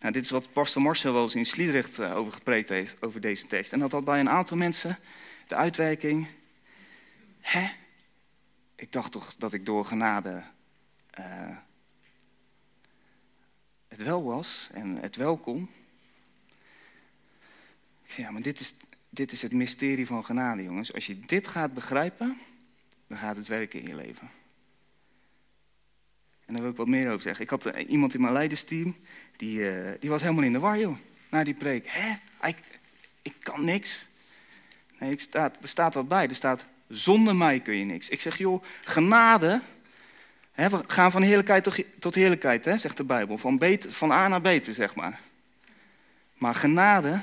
[0.00, 3.20] Nou, dit is wat Pastor Marcel wel eens in Sliedrecht eh, over gepreekt heeft, over
[3.20, 3.72] deze tekst.
[3.72, 4.98] En dat had bij een aantal mensen
[5.46, 6.26] de uitwerking...
[7.40, 7.66] Hè?
[8.76, 10.42] Ik dacht toch dat ik door genade
[11.18, 11.56] uh,
[13.88, 15.70] het wel was en het wel kon.
[18.04, 18.74] Ik zei, ja, maar dit is,
[19.08, 20.92] dit is het mysterie van genade, jongens.
[20.92, 22.38] Als je dit gaat begrijpen,
[23.06, 24.30] dan gaat het werken in je leven.
[26.44, 27.44] En daar wil ik wat meer over zeggen.
[27.44, 28.96] Ik had eh, iemand in mijn leidersteam,
[29.36, 30.96] die, uh, die was helemaal in de war, joh.
[31.30, 31.86] Na die preek.
[31.88, 32.16] Hè?
[32.48, 32.62] Ik,
[33.22, 34.06] ik kan niks.
[34.98, 36.28] Nee, ik staat, er staat wat bij.
[36.28, 38.08] Er staat, zonder mij kun je niks.
[38.08, 39.60] Ik zeg, joh, genade...
[40.52, 43.38] Hè, we gaan van heerlijkheid tot, heerlijkheid, hè, zegt de Bijbel.
[43.38, 45.20] Van, van A naar beter, zeg maar.
[46.34, 47.20] Maar genade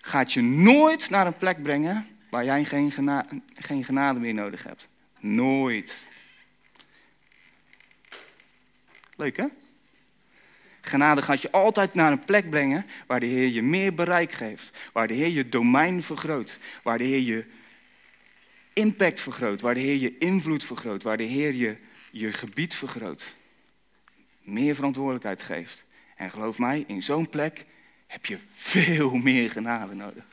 [0.00, 2.06] gaat je nooit naar een plek brengen...
[2.30, 4.88] waar jij geen, gena geen genade meer nodig hebt.
[5.18, 6.04] Nooit.
[9.16, 9.46] Leuk hè?
[10.80, 14.78] Genade gaat je altijd naar een plek brengen waar de Heer je meer bereik geeft.
[14.92, 16.58] Waar de Heer je domein vergroot.
[16.82, 17.44] Waar de Heer je
[18.72, 19.60] impact vergroot.
[19.60, 21.02] Waar de Heer je invloed vergroot.
[21.02, 21.76] Waar de Heer je,
[22.10, 23.34] je gebied vergroot.
[24.42, 25.84] Meer verantwoordelijkheid geeft.
[26.16, 27.66] En geloof mij, in zo'n plek
[28.06, 30.24] heb je veel meer genade nodig.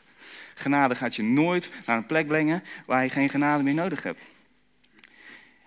[0.53, 4.21] Genade gaat je nooit naar een plek brengen waar je geen genade meer nodig hebt.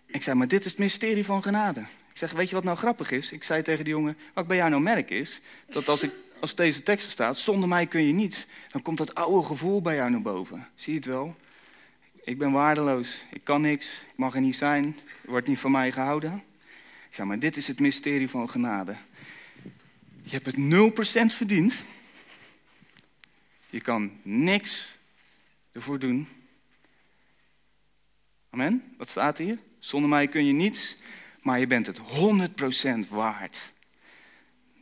[0.06, 1.80] Ik zei, maar dit is het mysterie van genade.
[1.80, 3.32] Ik zeg, weet je wat nou grappig is?
[3.32, 6.54] Ik zei tegen die jongen, wat bij jou nou merk is, dat als, ik, als
[6.54, 10.10] deze tekst staat, zonder mij kun je niets, dan komt dat oude gevoel bij jou
[10.10, 10.68] naar boven.
[10.74, 11.36] Zie je het wel?
[12.24, 15.92] Ik ben waardeloos, ik kan niks, ik mag er niet zijn, wordt niet van mij
[15.92, 16.42] gehouden.
[17.10, 18.96] Ik maar dit is het mysterie van genade.
[20.22, 20.56] Je hebt het
[21.32, 21.74] 0% verdiend.
[23.68, 24.98] Je kan niks
[25.72, 26.28] ervoor doen.
[28.50, 28.94] Amen?
[28.98, 29.58] Wat staat hier?
[29.78, 30.96] Zonder mij kun je niets,
[31.40, 31.98] maar je bent het
[33.04, 33.72] 100% waard.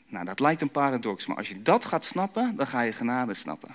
[0.07, 3.35] Nou, dat lijkt een paradox, maar als je dat gaat snappen, dan ga je genade
[3.35, 3.75] snappen.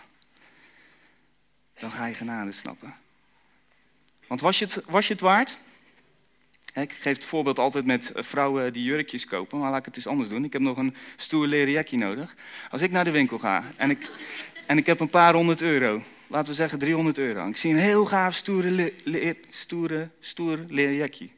[1.80, 2.96] Dan ga je genade snappen.
[4.28, 5.58] Want was je het, was je het waard?
[6.74, 10.08] Ik geef het voorbeeld altijd met vrouwen die jurkjes kopen, maar laat ik het eens
[10.08, 10.44] anders doen.
[10.44, 12.36] Ik heb nog een stoer leren jackie nodig.
[12.70, 14.12] Als ik naar de winkel ga en ik,
[14.66, 17.48] en ik heb een paar honderd euro, laten we zeggen 300 euro.
[17.48, 21.34] Ik zie een heel gaaf stoere, le, stoere, stoer leren jackie.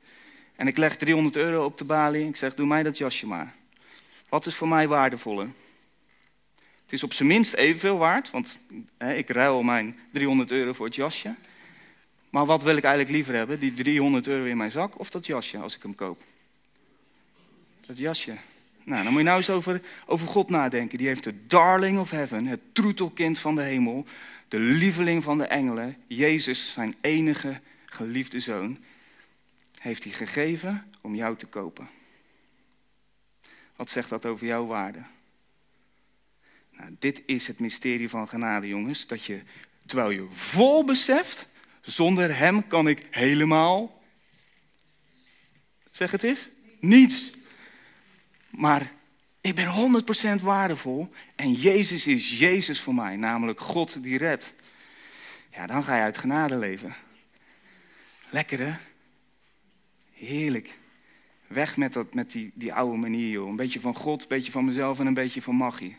[0.56, 3.28] En ik leg 300 euro op de balie en ik zeg, doe mij dat jasje
[3.28, 3.54] maar.
[4.30, 5.48] Wat is voor mij waardevoller?
[6.56, 8.60] Het is op zijn minst evenveel waard, want
[8.98, 11.36] hè, ik ruil mijn 300 euro voor het jasje.
[12.30, 13.60] Maar wat wil ik eigenlijk liever hebben?
[13.60, 16.24] Die 300 euro in mijn zak of dat jasje als ik hem koop?
[17.86, 18.38] Dat jasje.
[18.84, 20.98] Nou, dan moet je nou eens over, over God nadenken.
[20.98, 24.06] Die heeft de darling of heaven, het troetelkind van de hemel,
[24.48, 28.78] de lieveling van de engelen, Jezus, zijn enige geliefde zoon,
[29.80, 31.90] heeft hij gegeven om jou te kopen.
[33.76, 35.04] Wat zegt dat over jouw waarde?
[36.72, 39.08] Nou, dit is het mysterie van genade, jongens.
[39.08, 39.42] Dat je,
[39.86, 41.48] terwijl je vol beseft
[41.88, 44.02] zonder hem kan ik helemaal,
[45.92, 47.32] zeg het eens, niets.
[48.50, 48.92] Maar
[49.42, 50.04] ik ben
[50.40, 54.54] 100% waardevol en Jezus is Jezus voor mij, namelijk God die redt.
[55.52, 56.96] Ja, dan ga je uit genade leven.
[58.30, 58.76] Lekker hè?
[60.14, 60.78] Heerlijk.
[61.48, 63.50] Weg met, dat, met die, die oude manier, joh.
[63.50, 65.98] Een beetje van God, een beetje van mezelf en een beetje van magie.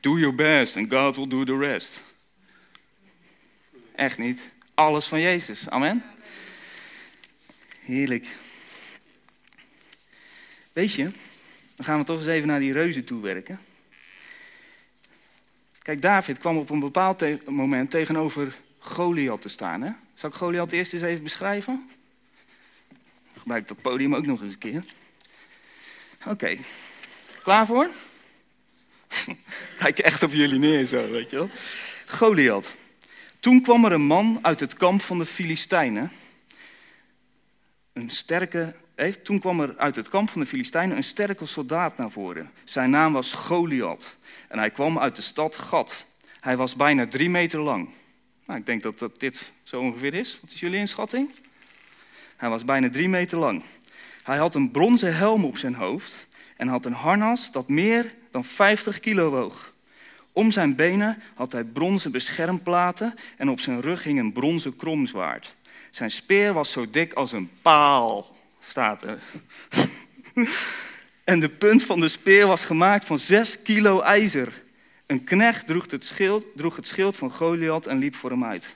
[0.00, 2.13] Do your best and God will do the rest.
[3.94, 4.50] Echt niet.
[4.74, 5.68] Alles van Jezus.
[5.68, 6.04] Amen.
[7.80, 8.26] Heerlijk.
[10.72, 11.10] Weet je,
[11.74, 13.60] dan gaan we toch eens even naar die reuzen toe werken.
[15.78, 19.82] Kijk, David kwam op een bepaald moment tegenover Goliath te staan.
[19.82, 19.90] Hè?
[20.14, 21.90] Zal ik Goliath eerst eens even beschrijven?
[23.38, 24.84] Gebruik dat podium ook nog eens een keer.
[26.26, 26.56] Oké,
[27.42, 27.90] klaar voor?
[29.78, 31.50] Kijk echt op jullie neer zo, weet je wel.
[32.06, 32.74] Goliath.
[33.44, 36.10] Toen kwam er een man uit het kamp van de Filistijnen.
[37.92, 38.74] Een sterke,
[39.22, 42.50] toen kwam er uit het kamp van de Filistijnen een sterke soldaat naar voren.
[42.64, 44.16] Zijn naam was Goliath.
[44.48, 46.04] En hij kwam uit de stad Gad.
[46.40, 47.88] Hij was bijna drie meter lang.
[48.46, 50.38] Nou, ik denk dat, dat dit zo ongeveer is.
[50.40, 51.30] Wat is jullie inschatting?
[52.36, 53.62] Hij was bijna drie meter lang.
[54.22, 56.26] Hij had een bronzen helm op zijn hoofd
[56.56, 59.73] en had een harnas dat meer dan 50 kilo woog.
[60.34, 65.56] Om zijn benen had hij bronzen beschermplaten en op zijn rug hing een bronzen kromzwaard.
[65.90, 69.22] Zijn speer was zo dik als een paal, staat er.
[71.24, 74.62] en de punt van de speer was gemaakt van zes kilo ijzer.
[75.06, 78.74] Een knecht droeg het schild, droeg het schild van Goliath en liep voor hem uit.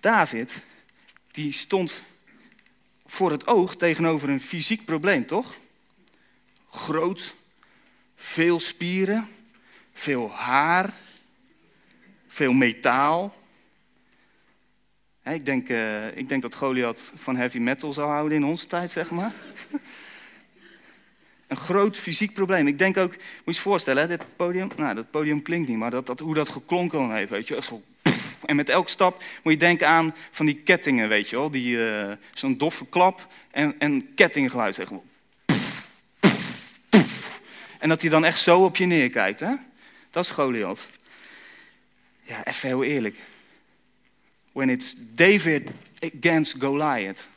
[0.00, 0.62] David,
[1.30, 2.02] die stond
[3.06, 5.56] voor het oog tegenover een fysiek probleem, toch?
[6.70, 7.34] Groot,
[8.16, 9.28] veel spieren,
[9.98, 10.92] veel haar,
[12.26, 13.36] veel metaal.
[15.24, 18.90] Ik denk, uh, ik denk dat Goliath van heavy metal zou houden in onze tijd,
[18.90, 19.32] zeg maar.
[21.46, 22.66] Een groot fysiek probleem.
[22.66, 25.90] Ik denk ook, moet je je voorstellen, dit podium, nou, dat podium klinkt niet, maar
[25.90, 27.62] dat, dat, hoe dat geklonken heeft, weet je.
[27.62, 27.82] Zo,
[28.46, 31.50] en met elke stap moet je denken aan van die kettingen, weet je wel.
[31.50, 35.00] Die, uh, zo'n doffe klap en, en kettinggeluid, zeg maar.
[37.78, 39.54] En dat hij dan echt zo op je neerkijkt, hè.
[40.10, 40.86] Dat is Goliath.
[42.22, 43.16] Ja, even heel eerlijk.
[44.52, 47.28] When it's David against Goliath.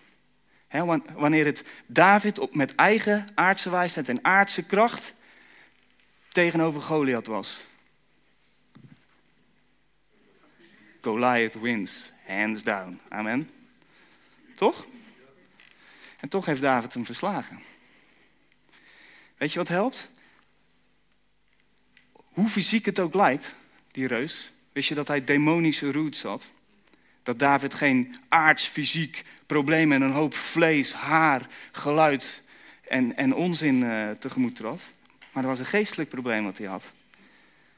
[1.16, 5.14] wanneer het David op, met eigen aardse wijsheid en aardse kracht
[6.32, 7.64] tegenover Goliath was.
[11.02, 13.00] Goliath wins, hands down.
[13.10, 13.52] Amen.
[14.56, 14.86] Toch?
[16.20, 17.60] En toch heeft David hem verslagen.
[19.38, 20.10] Weet je wat helpt?
[22.32, 23.56] Hoe fysiek het ook lijkt,
[23.92, 26.50] die reus, wist je dat hij demonische roots had?
[27.24, 32.44] Dat David geen aards fysiek probleem en een hoop vlees, haar, geluid
[32.88, 34.84] en, en onzin uh, tegemoet trad.
[35.32, 36.84] Maar er was een geestelijk probleem wat hij had.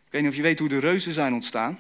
[0.06, 1.80] Ik weet niet of je weet hoe de reuzen zijn ontstaan.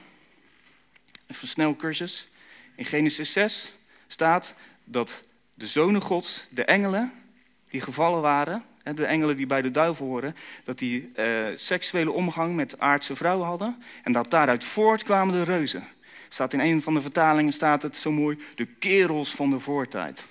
[1.27, 2.27] even snelcursus.
[2.75, 3.73] In Genesis 6
[4.07, 7.13] staat dat de zonen gods, de engelen
[7.69, 12.55] die gevallen waren, de engelen die bij de duivel horen, dat die uh, seksuele omgang
[12.55, 13.83] met aardse vrouwen hadden.
[14.03, 15.87] En dat daaruit voortkwamen de reuzen.
[16.27, 20.25] Staat in een van de vertalingen staat het zo mooi, de kerels van de voortijd.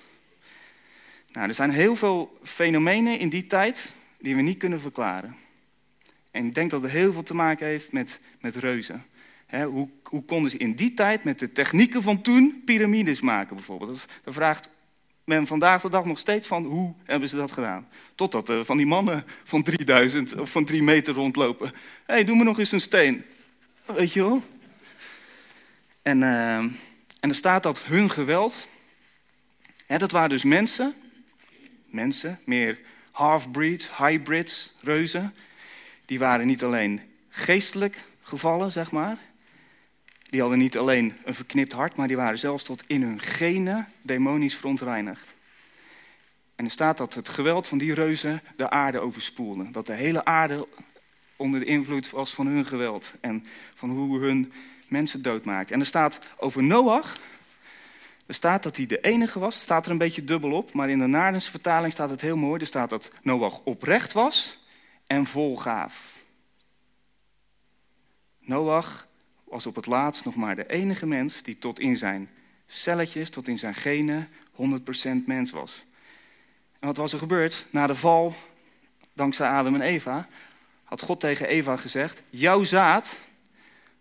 [1.31, 5.35] Nou, er zijn heel veel fenomenen in die tijd die we niet kunnen verklaren.
[6.31, 9.05] En ik denk dat het heel veel te maken heeft met, met reuzen.
[9.49, 14.07] hoe, hoe, konden ze in die tijd met de technieken van toen piramides maken bijvoorbeeld?
[14.23, 14.69] Dat, vraagt
[15.23, 17.87] men vandaag de dag nog steeds van hoe hebben ze dat gedaan.
[18.15, 21.67] Totdat er van die mannen van 3000 of van 3 meter rondlopen.
[22.05, 23.23] Hé, hey, doe me nog eens een steen.
[23.85, 24.43] Weet je wel?
[26.01, 26.75] En, uh, en
[27.19, 28.67] er staat dat hun geweld,
[29.85, 30.93] hè, dat waren dus mensen,
[31.85, 32.79] mensen, meer
[33.11, 35.33] half-breeds, hybrids, reuzen.
[36.05, 39.17] Die waren niet alleen geestelijk gevallen, zeg maar.
[40.33, 43.87] Die hadden niet alleen een verknipt hart, maar die waren zelfs tot in hun genen
[44.01, 45.33] demonisch verontreinigd.
[46.55, 49.71] En er staat dat het geweld van die reuzen de aarde overspoelde.
[49.71, 50.67] Dat de hele aarde
[51.35, 53.43] onder de invloed was van hun geweld en
[53.73, 54.51] van hoe hun
[54.87, 55.73] mensen doodmaakten.
[55.73, 57.17] En er staat over Noach,
[58.25, 60.99] er staat dat hij de enige was, staat er een beetje dubbel op, maar in
[60.99, 62.59] de Naardense vertaling staat het heel mooi.
[62.59, 64.65] Er staat dat Noach oprecht was
[65.07, 66.17] en volgaaf.
[68.39, 69.11] Noach
[69.53, 72.29] was op het laatst nog maar de enige mens die tot in zijn
[72.65, 74.57] celletjes, tot in zijn genen 100%
[75.25, 75.85] mens was.
[76.79, 77.65] En wat was er gebeurd?
[77.69, 78.35] Na de val,
[79.13, 80.27] dankzij Adam en Eva,
[80.83, 83.19] had God tegen Eva gezegd: Jouw zaad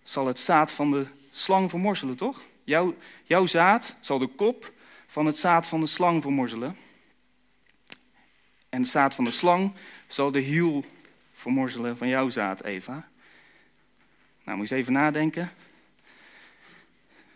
[0.03, 2.43] zal het zaad van de slang vermorzelen, toch?
[2.65, 4.73] Jouw, jouw zaad zal de kop
[5.07, 6.77] van het zaad van de slang vermorzelen.
[8.69, 9.73] En het zaad van de slang
[10.07, 10.85] zal de hiel
[11.33, 13.11] vermorzelen van jouw zaad, Eva.
[14.45, 15.51] Nou, moet je eens even nadenken.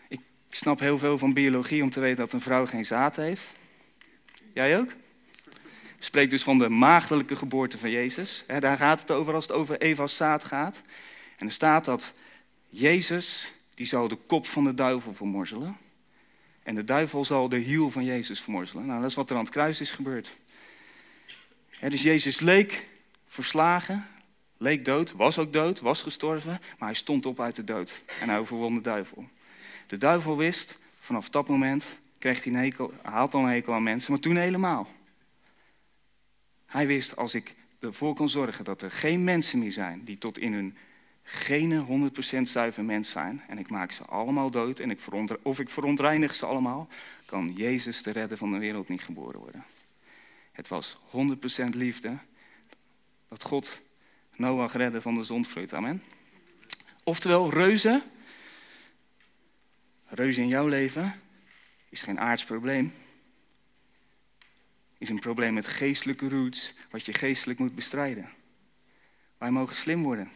[0.07, 3.47] Ik snap heel veel van biologie om te weten dat een vrouw geen zaad heeft.
[4.53, 4.89] Jij ook?
[5.99, 8.43] Spreekt dus van de maagdelijke geboorte van Jezus.
[8.59, 10.81] Daar gaat het over als het over Eva's zaad gaat.
[11.37, 12.13] En er staat dat
[12.69, 15.77] Jezus, die zal de kop van de duivel vermorzelen.
[16.63, 18.85] En de duivel zal de hiel van Jezus vermorzelen.
[18.85, 20.33] Nou, dat is wat er aan het kruis is gebeurd.
[21.79, 22.87] dus Jezus leek
[23.27, 24.07] verslagen,
[24.57, 28.29] leek dood, was ook dood, was gestorven, maar hij stond op uit de dood en
[28.29, 29.27] hij overwon de duivel.
[29.87, 33.83] De duivel wist, vanaf dat moment kreeg hij een hekel, had al een hekel aan
[33.83, 34.87] mensen, maar toen helemaal.
[36.65, 40.37] Hij wist, als ik ervoor kan zorgen dat er geen mensen meer zijn die tot
[40.37, 40.77] in hun
[41.23, 44.99] gene 100% zuiver mens zijn en ik maak ze allemaal dood en ik
[45.41, 46.87] of ik verontreinig ze allemaal,
[47.25, 49.65] kan Jezus de redder van de wereld niet geboren worden.
[50.51, 52.17] Het was 100% liefde
[53.27, 53.81] dat God
[54.37, 55.73] Noach redde van de zondvloed.
[55.73, 56.03] Amen.
[57.03, 58.03] Oftewel, reuzen,
[60.05, 61.21] reuzen in jouw leven,
[61.89, 62.93] is geen aards probleem.
[64.97, 68.29] Is een probleem met geestelijke roots, wat je geestelijk moet bestrijden.
[69.37, 70.31] Wij mogen slim worden.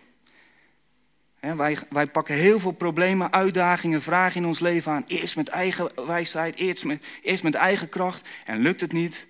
[1.39, 5.05] wij, wij, pakken heel veel problemen, uitdagingen, vragen in ons leven aan.
[5.07, 8.27] Eerst met eigen wijsheid, eerst met, eerst met eigen kracht.
[8.45, 9.27] En lukt het niet,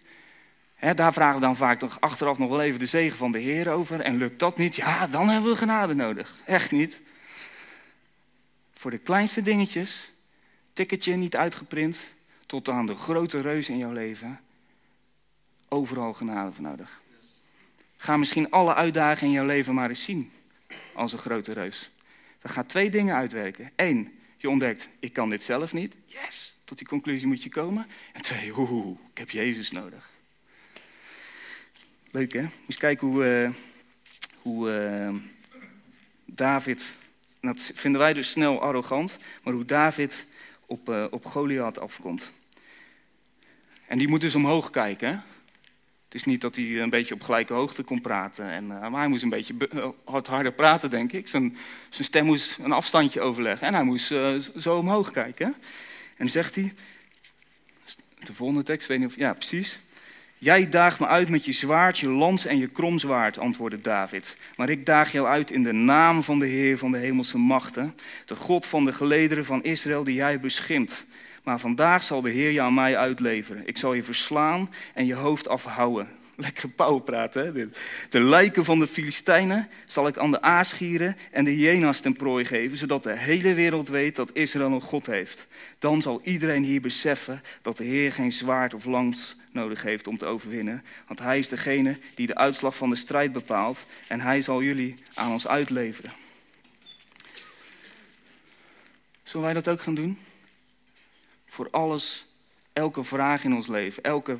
[0.82, 3.70] daar vragen we dan vaak nog achteraf nog wel even de zegen van de Heer
[3.70, 4.00] over.
[4.00, 6.36] En lukt dat niet, ja, dan hebben we genade nodig.
[6.46, 7.00] Echt niet.
[8.74, 10.12] Voor de kleinste dingetjes,
[10.74, 12.10] ticketje niet uitgeprint,
[12.46, 14.40] tot aan de grote reus in jouw leven.
[15.68, 17.02] Overal genade voor nodig.
[17.98, 20.32] Ga misschien alle uitdagingen in jouw leven maar eens zien
[20.94, 21.92] als een grote reus.
[22.40, 23.72] Dat gaat twee dingen uitwerken.
[23.76, 25.96] Eén, je ontdekt, ik kan dit zelf niet.
[26.06, 27.88] Yes, tot die conclusie moet je komen.
[28.14, 30.11] En twee, oeh, ik heb Jezus nodig.
[32.12, 32.46] Leuk hè?
[32.68, 33.50] Eens kijken hoe, uh,
[34.42, 35.16] hoe uh,
[36.26, 36.96] David,
[37.42, 40.26] dat vinden wij dus snel arrogant, maar hoe David
[40.66, 42.32] op, uh, op Goliath afkomt.
[43.88, 45.24] En die moet dus omhoog kijken.
[46.06, 48.50] Het is niet dat hij een beetje op gelijke hoogte kon praten.
[48.50, 49.56] En, maar hij moest een beetje
[50.06, 51.28] harder praten, denk ik.
[51.28, 51.58] Zijn,
[51.90, 53.68] zijn stem moest een afstandje overleggen.
[53.68, 54.06] En hij moest
[54.58, 55.46] zo omhoog kijken.
[55.46, 56.74] En dan zegt hij,
[58.20, 59.80] de volgende tekst, weet niet of, ja precies.
[60.44, 64.38] Jij daagt me uit met je zwaard, je lans en je kromzwaard, antwoordde David.
[64.56, 67.96] Maar ik daag jou uit in de naam van de Heer van de hemelse machten,
[68.26, 71.06] de God van de gelederen van Israël die jij beschimt.
[71.44, 73.68] Maar vandaag zal de Heer je aan mij uitleveren.
[73.68, 76.08] Ik zal je verslaan en je hoofd afhouden.
[76.36, 77.52] Lekker pauw hè?
[78.10, 82.46] De lijken van de Filistijnen zal ik aan de aasgieren en de hyena's ten prooi
[82.46, 85.48] geven, zodat de hele wereld weet dat Israël een God heeft.
[85.80, 90.18] Dan zal iedereen hier beseffen dat de Heer geen zwaard of lans nodig heeft om
[90.18, 90.84] te overwinnen.
[91.08, 94.96] Want Hij is degene die de uitslag van de strijd bepaalt en Hij zal jullie
[95.14, 96.12] aan ons uitleveren.
[99.24, 100.18] Zullen wij dat ook gaan doen?
[101.46, 102.26] Voor alles,
[102.74, 104.38] elke vraag in ons leven, elke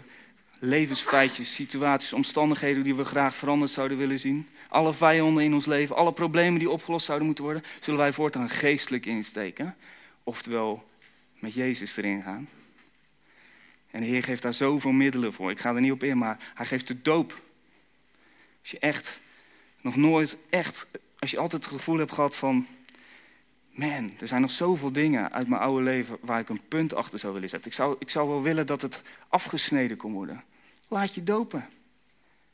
[0.60, 4.50] levensfeitjes, situaties, omstandigheden die we graag veranderd zouden willen zien.
[4.70, 8.50] Alle vijanden in ons leven, alle problemen die opgelost zouden moeten worden, zullen wij voortaan
[8.50, 9.76] geestelijk insteken.
[10.24, 10.90] Oftewel
[11.40, 12.48] met Jezus erin gaan.
[13.92, 15.52] En de Heer geeft daar zoveel middelen voor.
[15.52, 17.42] Ik ga er niet op in, maar hij geeft de doop.
[18.62, 19.22] Als je echt
[19.82, 20.88] nog nooit echt,
[21.20, 22.68] als je altijd het gevoel hebt gehad van,
[23.72, 27.20] man, er zijn nog zoveel dingen uit mijn oude leven waar ik een punt achter
[27.20, 27.70] zou willen zetten.
[27.70, 30.44] Ik zou, ik zou wel willen dat het afgesneden kon worden.
[30.88, 31.70] Laat je dopen.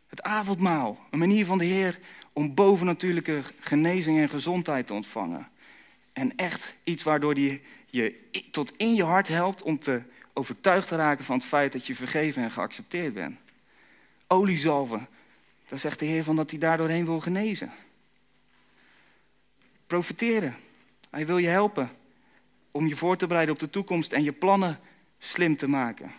[0.07, 1.99] Het avondmaal, een manier van de Heer
[2.33, 5.47] om bovennatuurlijke genezing en gezondheid te ontvangen.
[6.13, 10.01] En echt iets waardoor die je tot in je hart helpt om te
[10.37, 13.37] overtuigd te raken van het feit dat je vergeven en geaccepteerd bent.
[14.27, 15.07] Oliezalven,
[15.67, 17.71] daar zegt de Heer van dat hij daardoorheen wil genezen.
[19.87, 20.55] Profiteren.
[21.09, 21.89] Hij wil je helpen
[22.71, 24.79] om je voor te bereiden op de toekomst en je plannen
[25.19, 26.11] slim te maken.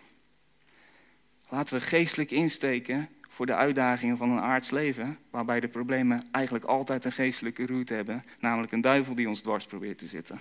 [1.48, 6.64] Laten we geestelijk insteken voor de uitdagingen van een aards leven, waarbij de problemen eigenlijk
[6.64, 10.40] altijd een geestelijke route hebben, namelijk een duivel die ons dwars probeert te zitten.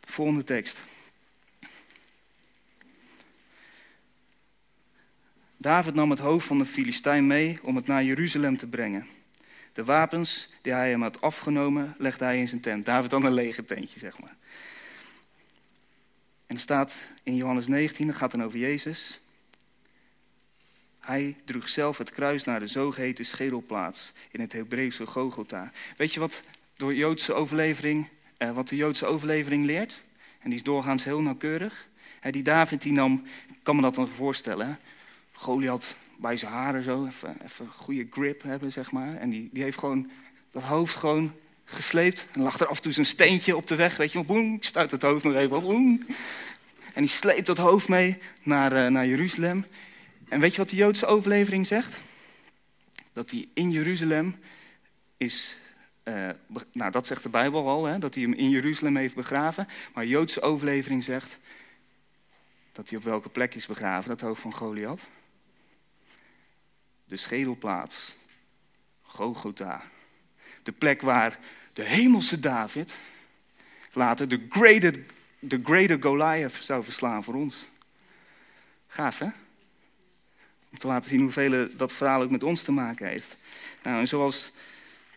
[0.00, 0.82] Volgende tekst.
[5.64, 9.06] David nam het hoofd van de Filistijn mee om het naar Jeruzalem te brengen.
[9.72, 12.84] De wapens die hij hem had afgenomen, legde hij in zijn tent.
[12.84, 14.34] David dan een lege tentje, zeg maar.
[16.46, 19.20] En er staat in Johannes 19, dat gaat dan over Jezus.
[21.00, 25.72] Hij droeg zelf het kruis naar de zogeheten schedelplaats in het Hebreeuwse Gogota.
[25.96, 26.42] Weet je wat,
[26.76, 30.00] door Joodse overlevering, eh, wat de Joodse overlevering leert?
[30.38, 31.88] En die is doorgaans heel nauwkeurig.
[32.30, 34.78] die David die nam, ik kan me dat dan voorstellen.
[35.34, 39.16] Goliath bij zijn haren zo, even, een goede grip hebben, zeg maar.
[39.16, 40.10] En die, die heeft gewoon
[40.50, 42.28] dat hoofd gewoon gesleept.
[42.32, 44.24] En lag er af en toe zo'n steentje op de weg, weet je.
[44.24, 45.62] Boem, stuit het hoofd nog even op.
[45.62, 46.06] Boem.
[46.94, 49.66] En die sleept dat hoofd mee naar, uh, naar Jeruzalem.
[50.28, 52.00] En weet je wat de Joodse overlevering zegt?
[53.12, 54.36] Dat hij in Jeruzalem
[55.16, 55.58] is
[56.04, 56.30] uh,
[56.72, 59.68] nou, dat zegt de Bijbel al, hè, dat hij hem in Jeruzalem heeft begraven.
[59.94, 61.38] Maar Joodse overlevering zegt
[62.72, 65.00] dat hij op welke plek is begraven, dat hoofd van Goliath
[67.14, 68.14] de schedelplaats,
[69.02, 69.82] Gogota.
[70.62, 71.38] De plek waar
[71.72, 72.98] de hemelse David
[73.92, 75.04] later de greater,
[75.38, 77.68] de greater Goliath zou verslaan voor ons.
[78.86, 79.28] Gaaf, hè?
[80.70, 83.36] Om te laten zien hoeveel dat verhaal ook met ons te maken heeft.
[83.82, 84.52] Nou, en zoals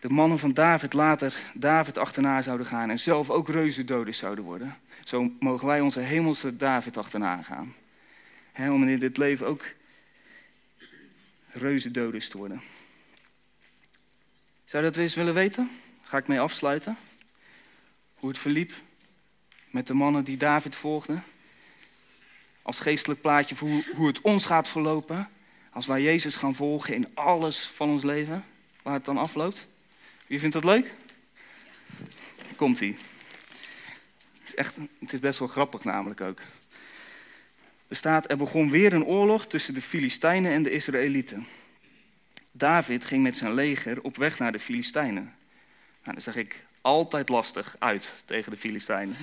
[0.00, 4.76] de mannen van David later David achterna zouden gaan en zelf ook reuzendoders zouden worden,
[5.04, 7.74] zo mogen wij onze hemelse David achterna gaan.
[8.56, 9.64] om in dit leven ook
[11.58, 12.62] reuzendoders te worden.
[14.64, 15.70] Zou je dat weer eens willen weten?
[16.02, 16.96] Ga ik mee afsluiten.
[18.14, 18.72] Hoe het verliep
[19.70, 21.24] met de mannen die David volgden.
[22.62, 25.30] Als geestelijk plaatje voor hoe het ons gaat verlopen.
[25.72, 28.44] Als wij Jezus gaan volgen in alles van ons leven.
[28.82, 29.66] Waar het dan afloopt.
[30.26, 30.94] Wie vindt dat leuk?
[32.56, 32.98] Komt-ie.
[34.44, 36.40] Is, echt, het is best wel grappig namelijk ook.
[37.88, 41.46] Er staat, er begon weer een oorlog tussen de Filistijnen en de Israëlieten.
[42.52, 45.34] David ging met zijn leger op weg naar de Filistijnen.
[46.02, 49.16] Nou, dan zeg ik altijd lastig uit tegen de Filistijnen.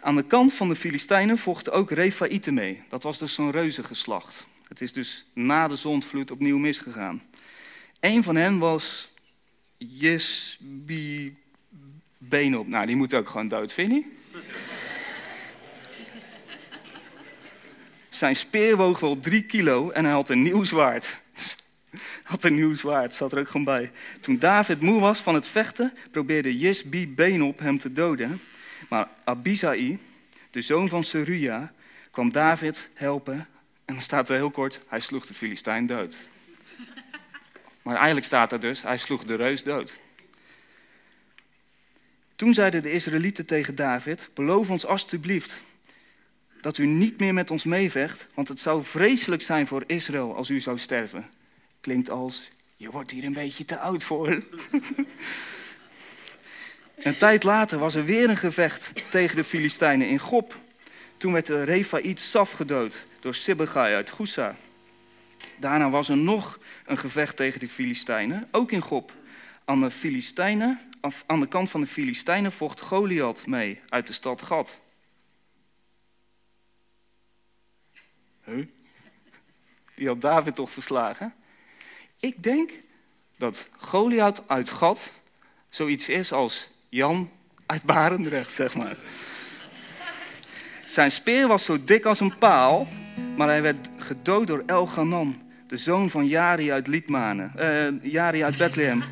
[0.00, 2.82] Aan de kant van de Filistijnen vochten ook Refaïten mee.
[2.88, 4.46] Dat was dus zo'n reuzengeslacht.
[4.68, 7.22] Het is dus na de zondvloed opnieuw misgegaan.
[8.00, 9.08] Een van hen was
[9.76, 11.36] Jesbi
[12.18, 12.66] Benop.
[12.66, 14.04] Nou, die moet ook gewoon dood, vind je?
[18.18, 21.16] Zijn speer woog wel drie kilo en hij had een nieuw zwaard.
[22.22, 23.90] had een nieuw zwaard, zat er ook gewoon bij.
[24.20, 28.40] Toen David moe was van het vechten, probeerde Jesbi Benop hem te doden.
[28.88, 29.98] Maar Abisai,
[30.50, 31.72] de zoon van Seruja,
[32.10, 33.48] kwam David helpen.
[33.84, 36.16] En dan staat er heel kort, hij sloeg de Filistijn dood.
[37.82, 39.98] Maar eigenlijk staat er dus, hij sloeg de reus dood.
[42.36, 45.60] Toen zeiden de Israëlieten tegen David, beloof ons alstublieft
[46.60, 50.48] dat u niet meer met ons meevecht, want het zou vreselijk zijn voor Israël als
[50.48, 51.26] u zou sterven.
[51.80, 54.28] Klinkt als, je wordt hier een beetje te oud voor.
[56.96, 60.56] een tijd later was er weer een gevecht tegen de Filistijnen in Gop.
[61.16, 64.56] Toen werd de Refaït Saf gedood door Sibbegai uit Gusa.
[65.58, 69.12] Daarna was er nog een gevecht tegen de Filistijnen, ook in Gop.
[69.64, 70.80] Aan de, Filistijnen,
[71.26, 74.80] aan de kant van de Filistijnen vocht Goliath mee uit de stad Gad.
[79.94, 81.34] Die had David toch verslagen?
[82.20, 82.70] Ik denk
[83.36, 85.12] dat Goliath uit Gad
[85.68, 87.30] zoiets is als Jan
[87.66, 88.96] uit Barendrecht, zeg maar.
[90.86, 92.88] Zijn speer was zo dik als een paal,
[93.36, 98.56] maar hij werd gedood door Elganan, de zoon van Jari uit Liedmanen, uh, Jari uit
[98.56, 99.04] Bethlehem.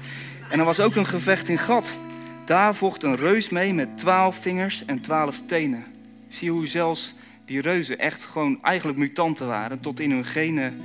[0.51, 1.97] En er was ook een gevecht in Gad.
[2.45, 5.85] Daar vocht een reus mee met twaalf vingers en twaalf tenen.
[6.29, 7.15] Zie hoe zelfs
[7.47, 10.83] die reuzen echt gewoon eigenlijk mutanten waren, tot in hun genen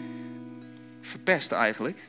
[1.02, 2.08] verpest eigenlijk.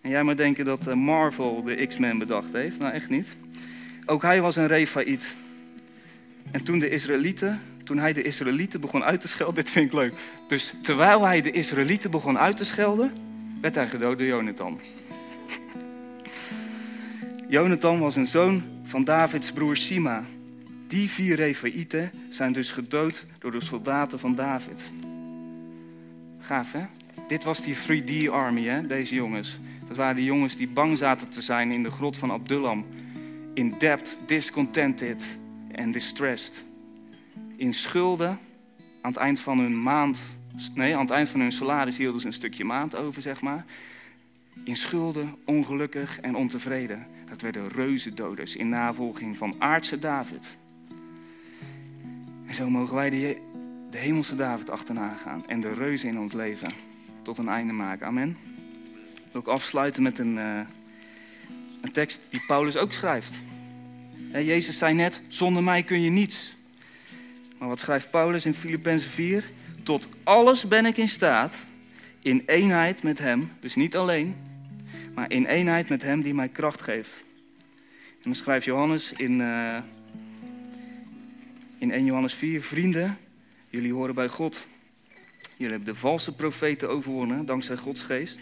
[0.00, 2.78] En jij maar denken dat eh, Marvel de X-Men bedacht heeft.
[2.78, 3.36] Nou, echt niet.
[4.06, 5.36] Ook hij was een Refaït.
[6.50, 9.92] En toen de Israëlieten, toen hij de Israëlieten begon uit te schelden, dit vind ik
[9.92, 10.14] leuk.
[10.48, 13.12] Dus terwijl hij de Israëlieten begon uit te schelden,
[13.60, 14.80] werd hij gedood door Jonathan.
[17.48, 20.24] Jonathan was een zoon van Davids broer Sima.
[20.92, 24.90] Die vier Refaïten zijn dus gedood door de soldaten van David.
[26.38, 26.84] Gaaf hè?
[27.28, 29.60] Dit was die 3D-army, hè, deze jongens.
[29.88, 32.86] Dat waren die jongens die bang zaten te zijn in de grot van Abdullam.
[33.54, 35.38] In debt, discontented
[35.70, 36.64] en distressed.
[37.56, 38.38] In schulden,
[39.02, 40.36] aan het eind van hun maand,
[40.74, 43.64] nee, aan het eind van hun salaris hielden ze een stukje maand over, zeg maar.
[44.64, 47.06] In schulden, ongelukkig en ontevreden.
[47.28, 50.60] Dat werden reuzendoders in navolging van aardse David.
[52.52, 53.36] En zo mogen wij de,
[53.90, 56.72] de hemelse David achterna gaan en de reuzen in ons leven
[57.22, 58.06] tot een einde maken.
[58.06, 58.36] Amen.
[59.30, 60.60] Wil ook afsluiten met een, uh,
[61.80, 63.34] een tekst die Paulus ook schrijft.
[64.32, 66.56] Jezus zei net, zonder mij kun je niets.
[67.58, 69.44] Maar wat schrijft Paulus in Filippenzen 4?
[69.82, 71.66] Tot alles ben ik in staat,
[72.20, 74.36] in eenheid met Hem, dus niet alleen,
[75.14, 77.22] maar in eenheid met Hem die mij kracht geeft.
[78.08, 79.78] En dan schrijft Johannes in, uh,
[81.82, 83.18] in 1 Johannes 4, vrienden,
[83.68, 84.66] jullie horen bij God.
[85.56, 88.40] Jullie hebben de valse profeten overwonnen, dankzij Gods geest.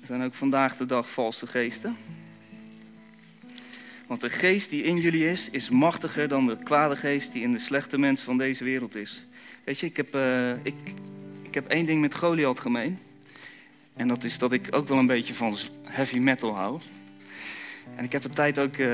[0.00, 1.96] Er zijn ook vandaag de dag valse geesten.
[4.06, 7.52] Want de geest die in jullie is, is machtiger dan de kwade geest die in
[7.52, 9.26] de slechte mens van deze wereld is.
[9.64, 10.74] Weet je, ik heb, uh, ik,
[11.42, 12.98] ik heb één ding met Goliath gemeen.
[13.94, 16.80] En dat is dat ik ook wel een beetje van heavy metal hou.
[17.96, 18.88] En ik heb een tijd ook, uh,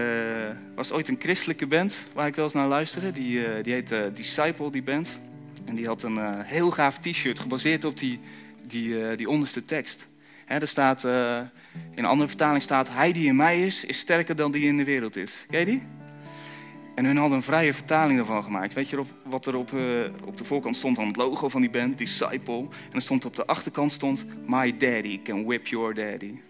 [0.75, 3.13] was ooit een christelijke band waar ik wel eens naar luisterde.
[3.13, 5.19] Die, uh, die heette Disciple, die band.
[5.67, 8.21] En die had een heel gaaf t-shirt gebaseerd op die,
[8.67, 10.07] die, die onderste tekst.
[10.45, 11.51] He, er staat, in
[11.95, 14.85] een andere vertaling staat, hij die in mij is, is sterker dan die in de
[14.85, 15.47] wereld is.
[15.49, 15.83] Ken je die?
[16.95, 18.73] En hun hadden een vrije vertaling ervan gemaakt.
[18.73, 19.73] Weet je wat er op,
[20.25, 21.99] op de voorkant stond aan het logo van die band?
[21.99, 22.59] Disciple.
[22.61, 26.41] En er stond op de achterkant stond, my daddy can whip your daddy.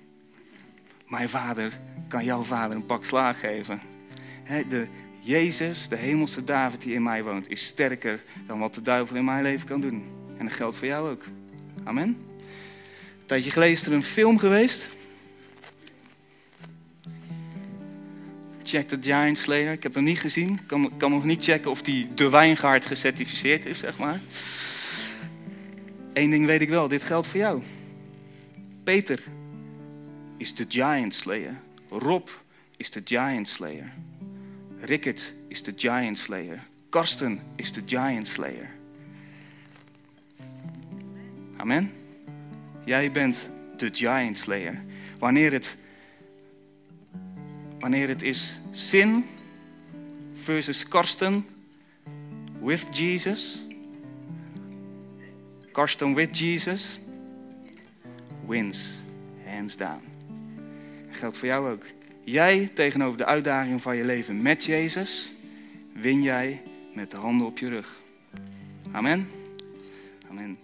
[1.08, 1.78] Mijn vader
[2.08, 3.80] kan jouw vader een pak slaag geven.
[4.68, 4.86] De
[5.20, 9.24] Jezus, de hemelse David die in mij woont, is sterker dan wat de duivel in
[9.24, 10.04] mijn leven kan doen.
[10.38, 11.22] En dat geldt voor jou ook.
[11.84, 12.08] Amen.
[12.08, 14.88] Een tijdje geleden is er een film geweest.
[18.62, 19.72] Check the Giant Slayer.
[19.72, 20.52] Ik heb hem niet gezien.
[20.52, 24.20] Ik kan, kan nog niet checken of die de Wijngaard gecertificeerd is, zeg maar.
[26.12, 27.62] Eén ding weet ik wel, dit geldt voor jou.
[28.84, 29.22] Peter
[30.44, 31.60] is de Giant Slayer.
[31.88, 32.28] Rob
[32.76, 33.92] is de Giant Slayer.
[34.80, 36.66] Rickert is de Giant Slayer.
[36.88, 38.70] Karsten is de Giant Slayer.
[41.56, 41.92] Amen.
[42.84, 44.84] Jij bent de Giant Slayer.
[45.18, 45.76] Wanneer het,
[47.78, 49.24] wanneer het is sin
[50.32, 51.46] versus Karsten
[52.62, 53.62] with Jesus.
[55.72, 56.98] Karsten with Jesus
[58.46, 59.02] wins,
[59.44, 60.13] hands down.
[61.14, 61.84] Geldt voor jou ook.
[62.24, 65.32] Jij tegenover de uitdaging van je leven met Jezus,
[65.92, 66.62] win jij
[66.94, 68.02] met de handen op je rug.
[68.92, 69.28] Amen.
[70.30, 70.63] Amen.